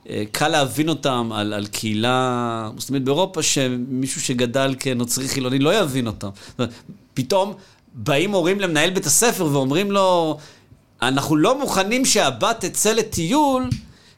[0.10, 6.08] אה, קל להבין אותם על, על קהילה מוסלמית באירופה, שמישהו שגדל כנוצרי חילוני לא יבין
[6.08, 6.30] אותם.
[7.14, 7.54] פתאום
[7.94, 10.38] באים הורים למנהל בית הספר ואומרים לו,
[11.02, 13.70] אנחנו לא מוכנים שהבת תצא לטיול,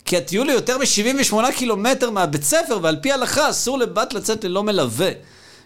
[0.07, 4.63] כי הטיול הוא יותר מ-78 קילומטר מהבית ספר, ועל פי ההלכה אסור לבת לצאת ללא
[4.63, 5.09] מלווה.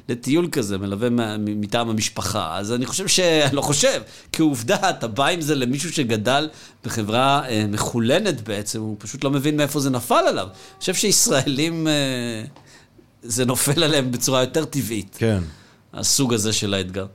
[0.10, 2.58] לטיול כזה, מלווה מטעם המשפחה.
[2.58, 3.20] אז אני חושב ש...
[3.54, 4.02] לא חושב,
[4.34, 6.50] כעובדה, אתה בא עם זה למישהו שגדל
[6.86, 10.48] בחברה אה, מחולנת בעצם, הוא פשוט לא מבין מאיפה זה נפל עליו.
[10.48, 12.44] אני חושב שישראלים, אה,
[13.24, 15.16] זה נופל עליהם בצורה יותר טבעית.
[15.20, 15.40] כן.
[15.94, 17.06] הסוג הזה של האתגר.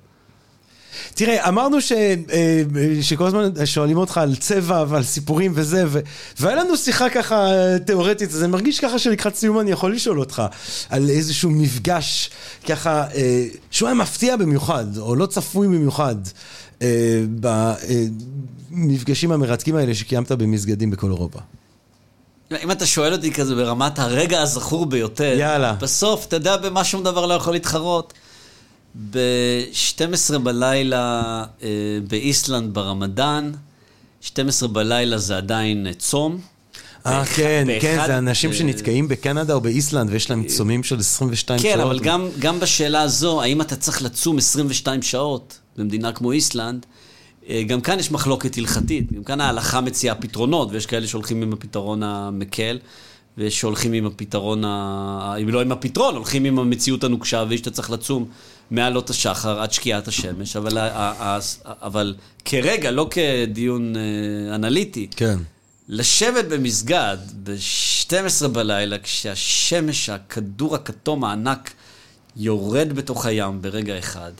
[1.15, 2.63] תראה, אמרנו ש, אה,
[3.03, 6.01] שכל הזמן שואלים אותך על צבע ועל סיפורים וזה, ו,
[6.41, 7.49] והיה לנו שיחה ככה
[7.87, 10.43] תיאורטית, אז אני מרגיש ככה שלקראת סיום אני יכול לשאול אותך
[10.91, 12.31] על איזשהו מפגש
[12.69, 16.17] ככה, אה, שהוא היה מפתיע במיוחד, או לא צפוי במיוחד,
[16.83, 17.23] אה,
[18.71, 21.39] במפגשים המרתקים האלה שקיימת במסגדים בכל אירופה.
[22.63, 25.73] אם אתה שואל אותי כזה ברמת הרגע הזכור ביותר, יאללה.
[25.73, 28.13] בסוף, אתה יודע במה שום דבר לא יכול להתחרות.
[29.11, 31.69] ב-12 בלילה אה,
[32.09, 33.53] באיסלנד ברמדאן,
[34.21, 36.41] 12 בלילה זה עדיין צום.
[37.07, 41.59] אה, כן, כן, זה אנשים אה, שנתקעים בקנדה או באיסלנד ויש להם צומים של 22
[41.59, 41.75] כן, שעות.
[41.75, 46.87] כן, אבל גם, גם בשאלה הזו, האם אתה צריך לצום 22 שעות במדינה כמו איסלנד,
[47.49, 49.13] אה, גם כאן יש מחלוקת הלכתית.
[49.13, 52.79] גם כאן ההלכה מציעה פתרונות, ויש כאלה שהולכים עם הפתרון המקל.
[53.39, 55.35] ויש שהולכים עם הפתרון, ה...
[55.43, 58.25] אם לא עם הפתרון, הולכים עם המציאות הנוקשה, ויש שאתה צריך לצום
[58.71, 60.79] מעלות השחר עד שקיעת השמש, אבל,
[61.65, 62.15] אבל
[62.45, 65.39] כרגע, לא כדיון אה, אנליטי, כן.
[65.89, 71.71] לשבת במסגד ב-12 בלילה, כשהשמש, הכדור הכתום הענק,
[72.37, 74.33] יורד בתוך הים ברגע אחד,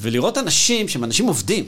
[0.00, 1.64] ולראות אנשים שהם אנשים עובדים,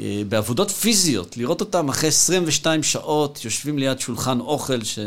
[0.00, 4.98] אה, בעבודות פיזיות, לראות אותם אחרי 22 שעות יושבים ליד שולחן אוכל ש...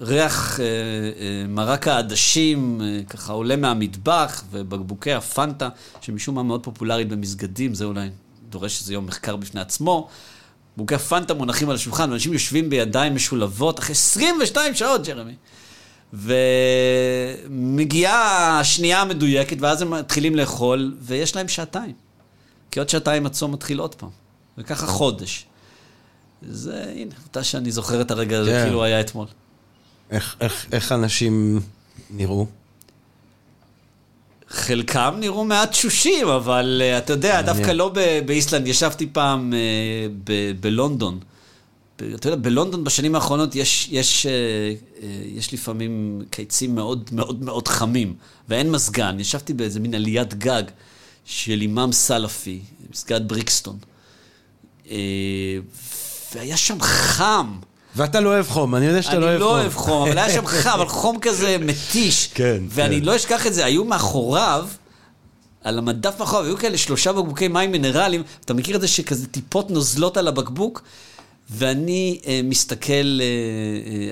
[0.00, 5.68] ריח אה, אה, מרק העדשים אה, ככה עולה מהמטבח, ובקבוקי הפנטה,
[6.00, 8.08] שמשום מה מאוד פופולרית במסגדים, זה אולי
[8.48, 10.08] דורש איזה יום מחקר בפני עצמו.
[10.72, 15.34] בקבוקי הפנטה מונחים על השולחן, ואנשים יושבים בידיים משולבות אחרי 22 שעות, ג'רמי.
[17.48, 21.92] ומגיעה השנייה המדויקת, ואז הם מתחילים לאכול, ויש להם שעתיים.
[22.70, 24.10] כי עוד שעתיים הצום מתחיל עוד פעם.
[24.58, 25.46] וככה חודש.
[26.42, 28.64] זה, הנה, אתה שאני זוכר את הרגע הזה כן.
[28.64, 29.26] כאילו היה אתמול.
[30.10, 31.60] איך- איך- איך אנשים
[32.10, 32.46] נראו?
[34.48, 37.56] חלקם נראו מעט תשושים, אבל אה, אתה יודע, מעניין.
[37.56, 39.58] דווקא לא ב- באיסלנד, ישבתי פעם אה,
[40.24, 41.18] ב- בלונדון.
[41.98, 44.32] ב- אתה יודע, בלונדון בשנים האחרונות יש, יש, אה,
[45.02, 48.14] אה, יש לפעמים קיצים מאוד מאוד מאוד חמים,
[48.48, 49.20] ואין מזגן.
[49.20, 50.62] ישבתי באיזה מין עליית גג
[51.24, 52.60] של אימאם סלאפי,
[52.92, 53.78] מסגד בריקסטון.
[54.90, 54.96] אה,
[56.34, 57.58] והיה שם חם.
[57.96, 59.54] ואתה לא אוהב חום, אני יודע שאתה אני לא אוהב לא חום.
[59.58, 62.26] אוהב חום, אבל היה שם חם, אבל חום כזה מתיש.
[62.34, 63.04] כן, ואני כן.
[63.06, 64.66] לא אשכח את זה, היו מאחוריו,
[65.64, 69.70] על המדף מאחוריו, היו כאלה שלושה בקבוקי מים מינרליים, אתה מכיר את זה שכזה טיפות
[69.70, 70.82] נוזלות על הבקבוק?
[71.50, 73.24] ואני אה, מסתכל אה,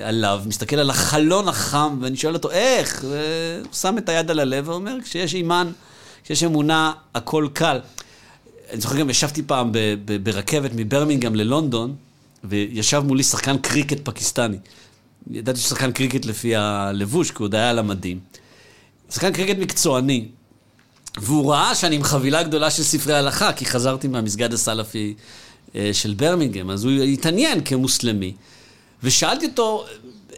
[0.01, 3.05] אה, עליו, מסתכל על החלון החם, ואני שואל אותו, איך?
[3.09, 5.71] והוא שם את היד על הלב ואומר, כשיש אימן,
[6.23, 7.79] כשיש אמונה, הכל קל.
[8.71, 11.95] אני זוכר גם, ישבתי פעם ב- ב- ברכבת מברמינגהם ללונדון,
[12.43, 14.57] וישב מולי שחקן קריקט פקיסטני.
[15.31, 18.19] ידעתי ששחקן קריקט לפי הלבוש, כי הוא עוד היה על המדים.
[19.11, 20.27] שחקן קריקט מקצועני.
[21.17, 25.13] והוא ראה שאני עם חבילה גדולה של ספרי הלכה, כי חזרתי מהמסגד הסלאפי
[25.75, 28.33] אה, של ברמינגהם, אז הוא התעניין כמוסלמי.
[29.03, 29.85] ושאלתי אותו,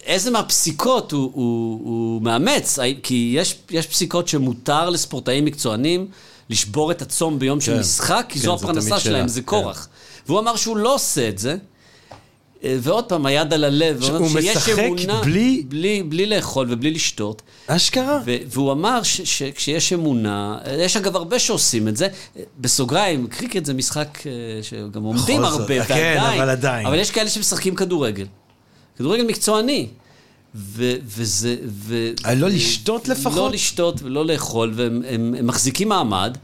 [0.06, 2.80] איזה מהפסיקות הוא, הוא, הוא מאמץ?
[3.04, 6.08] כי יש, יש פסיקות שמותר לספורטאים מקצוענים
[6.50, 7.80] לשבור את הצום ביום של כן.
[7.80, 9.28] משחק, כי כן, זו הפרנסה שלהם.
[9.28, 9.48] זה כן.
[9.48, 9.88] כורח.
[10.28, 11.58] והוא אמר שהוא לא עושה את זה.
[12.64, 17.42] אה, ועוד פעם, היד על הלב, שיש משחק אמונה- בלי- בלי, בלי לאכול ובלי לשתות.
[17.68, 18.20] אשכרה?
[18.26, 22.08] ו- והוא אמר ש- שכשיש אמונה, יש אגב הרבה שעושים את זה,
[22.60, 24.32] בסוגריים, קריקט זה משחק אה,
[24.64, 26.86] שגם עומדים בכל זאת, הרבה, כן, ועדיין, אבל עדיין.
[26.88, 28.26] אבל יש כאלה שמשחקים כדורגל.
[28.98, 29.88] כדורגל מקצועני.
[30.58, 31.56] ו- וזה...
[31.68, 33.36] ו- אה, לא לשתות לפחות?
[33.38, 36.38] לא לשתות ולא לאכול, והם הם, הם מחזיקים מעמד.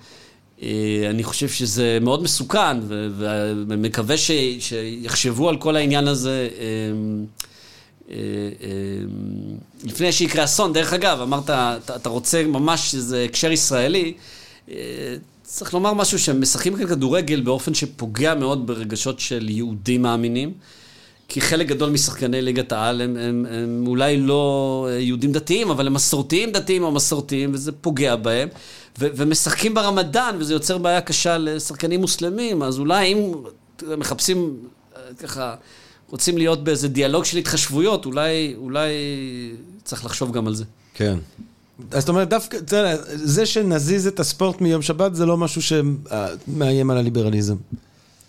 [0.63, 0.67] אה,
[1.09, 2.77] אני חושב שזה מאוד מסוכן,
[3.67, 6.49] ומקווה ש- שיחשבו על כל העניין הזה.
[6.59, 6.65] אה,
[8.11, 8.15] אה,
[9.83, 14.13] לפני שיקרה אסון, דרך אגב, אמרת, אתה, רוצה ממש איזה הקשר ישראלי,
[15.43, 20.53] צריך לומר משהו שהם משחקים כאן כדורגל באופן שפוגע מאוד ברגשות של יהודים מאמינים.
[21.31, 25.93] כי חלק גדול משחקני ליגת העל הם, הם, הם אולי לא יהודים דתיים, אבל הם
[25.93, 28.49] מסורתיים דתיים או מסורתיים, וזה פוגע בהם.
[28.99, 33.33] ו- ומשחקים ברמדאן, וזה יוצר בעיה קשה לשחקנים מוסלמים, אז אולי אם
[33.81, 34.57] יודע, מחפשים
[34.95, 35.55] אה, ככה,
[36.09, 38.89] רוצים להיות באיזה דיאלוג של התחשבויות, אולי, אולי
[39.83, 40.63] צריך לחשוב גם על זה.
[40.93, 41.17] כן.
[41.91, 42.57] אז זאת אומרת, דווקא,
[43.05, 47.55] זה שנזיז את הספורט מיום שבת זה לא משהו שמאיים על הליברליזם.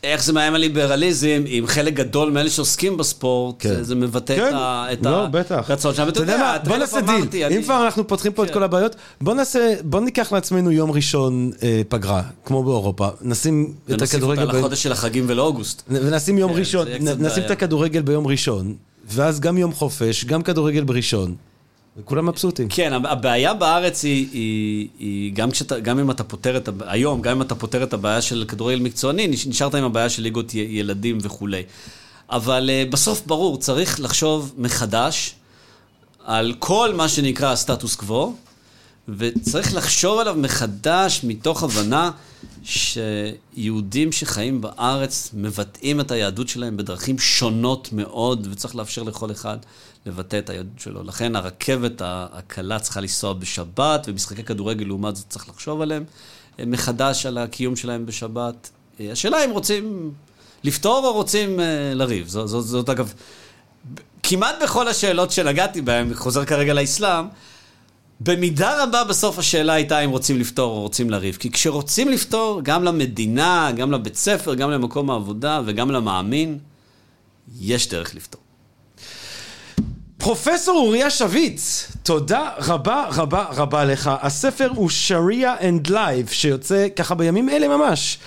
[0.03, 3.83] איך זה מאיים על ליברליזם, אם חלק גדול מאלה שעוסקים בספורט, כן.
[3.83, 4.55] זה, מבטא כן,
[4.93, 5.27] את, את לא.
[5.51, 6.09] הרצון שלהם.
[6.09, 7.45] אתה יודע מה, בוא נעשה דיל.
[7.45, 8.55] אם כבר אנחנו פותחים פה את כן.
[8.55, 13.09] כל הבעיות, בוא נעשה, בוא ניקח לעצמנו יום ראשון אה, פגרה, כמו באירופה.
[13.23, 14.43] נשים את ונוסיף הכדורגל...
[14.43, 15.83] אותה ב- לחודש של החגים ולאוגוסט.
[15.89, 16.87] ונשים יום כן, ראשון,
[17.19, 17.45] נשים.
[17.45, 18.75] את הכדורגל ביום ראשון,
[19.09, 21.35] ואז גם יום חופש, גם כדורגל בראשון.
[21.97, 22.69] וכולם מבסוטים.
[22.69, 27.23] כן, הב- הבעיה בארץ היא, היא, היא גם, כשאתה, גם אם אתה פותר את, היום,
[27.23, 30.55] גם אם אתה פותר את הבעיה של כדורגל מקצועני, נש- נשארת עם הבעיה של ליגות
[30.55, 31.63] ילדים וכולי.
[32.31, 35.35] אבל uh, בסוף, ברור, צריך לחשוב מחדש
[36.25, 38.35] על כל מה שנקרא הסטטוס קוו,
[39.09, 42.11] וצריך לחשוב עליו מחדש מתוך הבנה
[42.63, 49.59] שיהודים שחיים בארץ מבטאים את היהדות שלהם בדרכים שונות מאוד, וצריך לאפשר לכל אחד
[50.07, 51.03] לבטא את היהדות שלו.
[51.03, 56.05] לכן הרכבת הקלה צריכה לנסוע בשבת, ומשחקי כדורגל לעומת זאת צריך לחשוב עליהם
[56.61, 58.71] אה, מחדש על הקיום שלהם בשבת.
[59.01, 60.13] אה, השאלה אם רוצים
[60.65, 62.29] לפתור או רוצים אה, לריב.
[62.29, 63.13] זאת, זאת, זאת אגב,
[64.23, 67.25] כמעט בכל השאלות שנגעתי בהן, חוזר כרגע לאסלאם,
[68.25, 71.37] במידה רבה בסוף השאלה הייתה אם רוצים לפתור או רוצים לריב.
[71.41, 76.59] כי כשרוצים לפתור, גם למדינה, גם לבית ספר, גם למקום העבודה וגם למאמין,
[77.61, 78.41] יש דרך לפתור.
[80.19, 84.11] פרופסור אוריה שביט, תודה רבה רבה רבה לך.
[84.21, 88.19] הספר הוא Sharia and Life, שיוצא ככה בימים אלה ממש.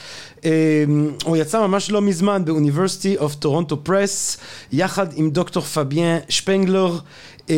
[0.45, 0.83] אה,
[1.23, 4.37] הוא יצא ממש לא מזמן ב University of Toronto Press,
[4.71, 6.97] יחד עם דוקטור פביאן שפנגלר.
[7.49, 7.55] אה,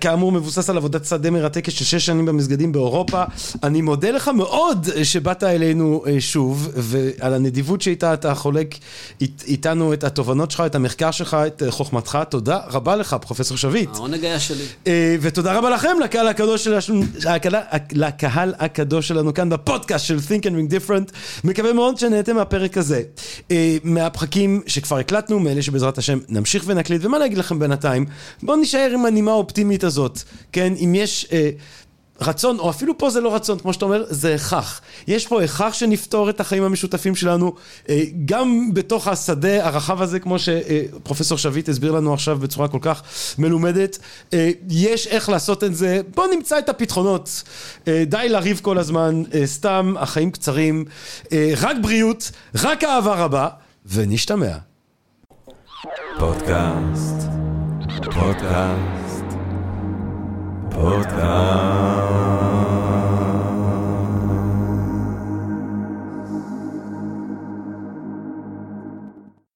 [0.00, 3.22] כאמור מבוסס על עבודת שדה מרתקת של שש שנים במסגדים באירופה.
[3.62, 8.74] אני מודה לך מאוד שבאת אלינו אה, שוב, ועל הנדיבות שאיתה אתה חולק
[9.20, 12.18] אית- איתנו את התובנות שלך, את המחקר שלך, את אה, חוכמתך.
[12.28, 13.90] תודה רבה לך, פרופסור שביט.
[13.94, 14.64] העונג היה שלי.
[14.86, 17.54] אה, ותודה רבה לכם, לקהל הקדוש שלנו, הקהל,
[17.92, 21.12] לקהל הקדוש שלנו כאן בפודקאסט של Think and Ring Different.
[21.44, 23.02] מקווה מאוד שנהנתם מהפרק הזה.
[23.50, 28.06] אה, מהפרקים שכבר הקלטנו, מאלה שבעזרת השם נמשיך ונקליט, ומה להגיד לכם בינתיים?
[28.42, 30.18] בואו נישאר עם הנימה האופטימית הזאת,
[30.52, 30.72] כן?
[30.84, 31.26] אם יש...
[31.32, 31.50] אה,
[32.20, 34.80] רצון, או אפילו פה זה לא רצון, כמו שאתה אומר, זה הכרח.
[35.06, 37.54] יש פה הכרח שנפתור את החיים המשותפים שלנו,
[37.88, 43.02] אה, גם בתוך השדה הרחב הזה, כמו שפרופסור שביט הסביר לנו עכשיו בצורה כל כך
[43.38, 43.98] מלומדת.
[44.32, 47.42] אה, יש איך לעשות את זה, בואו נמצא את הפתרונות.
[47.88, 50.84] אה, די לריב כל הזמן, סתם, החיים קצרים,
[51.56, 53.48] רק בריאות, רק אהבה רבה,
[53.86, 54.56] ונשתמע.
[56.18, 57.28] פודקאסט,
[58.04, 59.09] פודקאסט,
[60.74, 62.49] פודקאסט.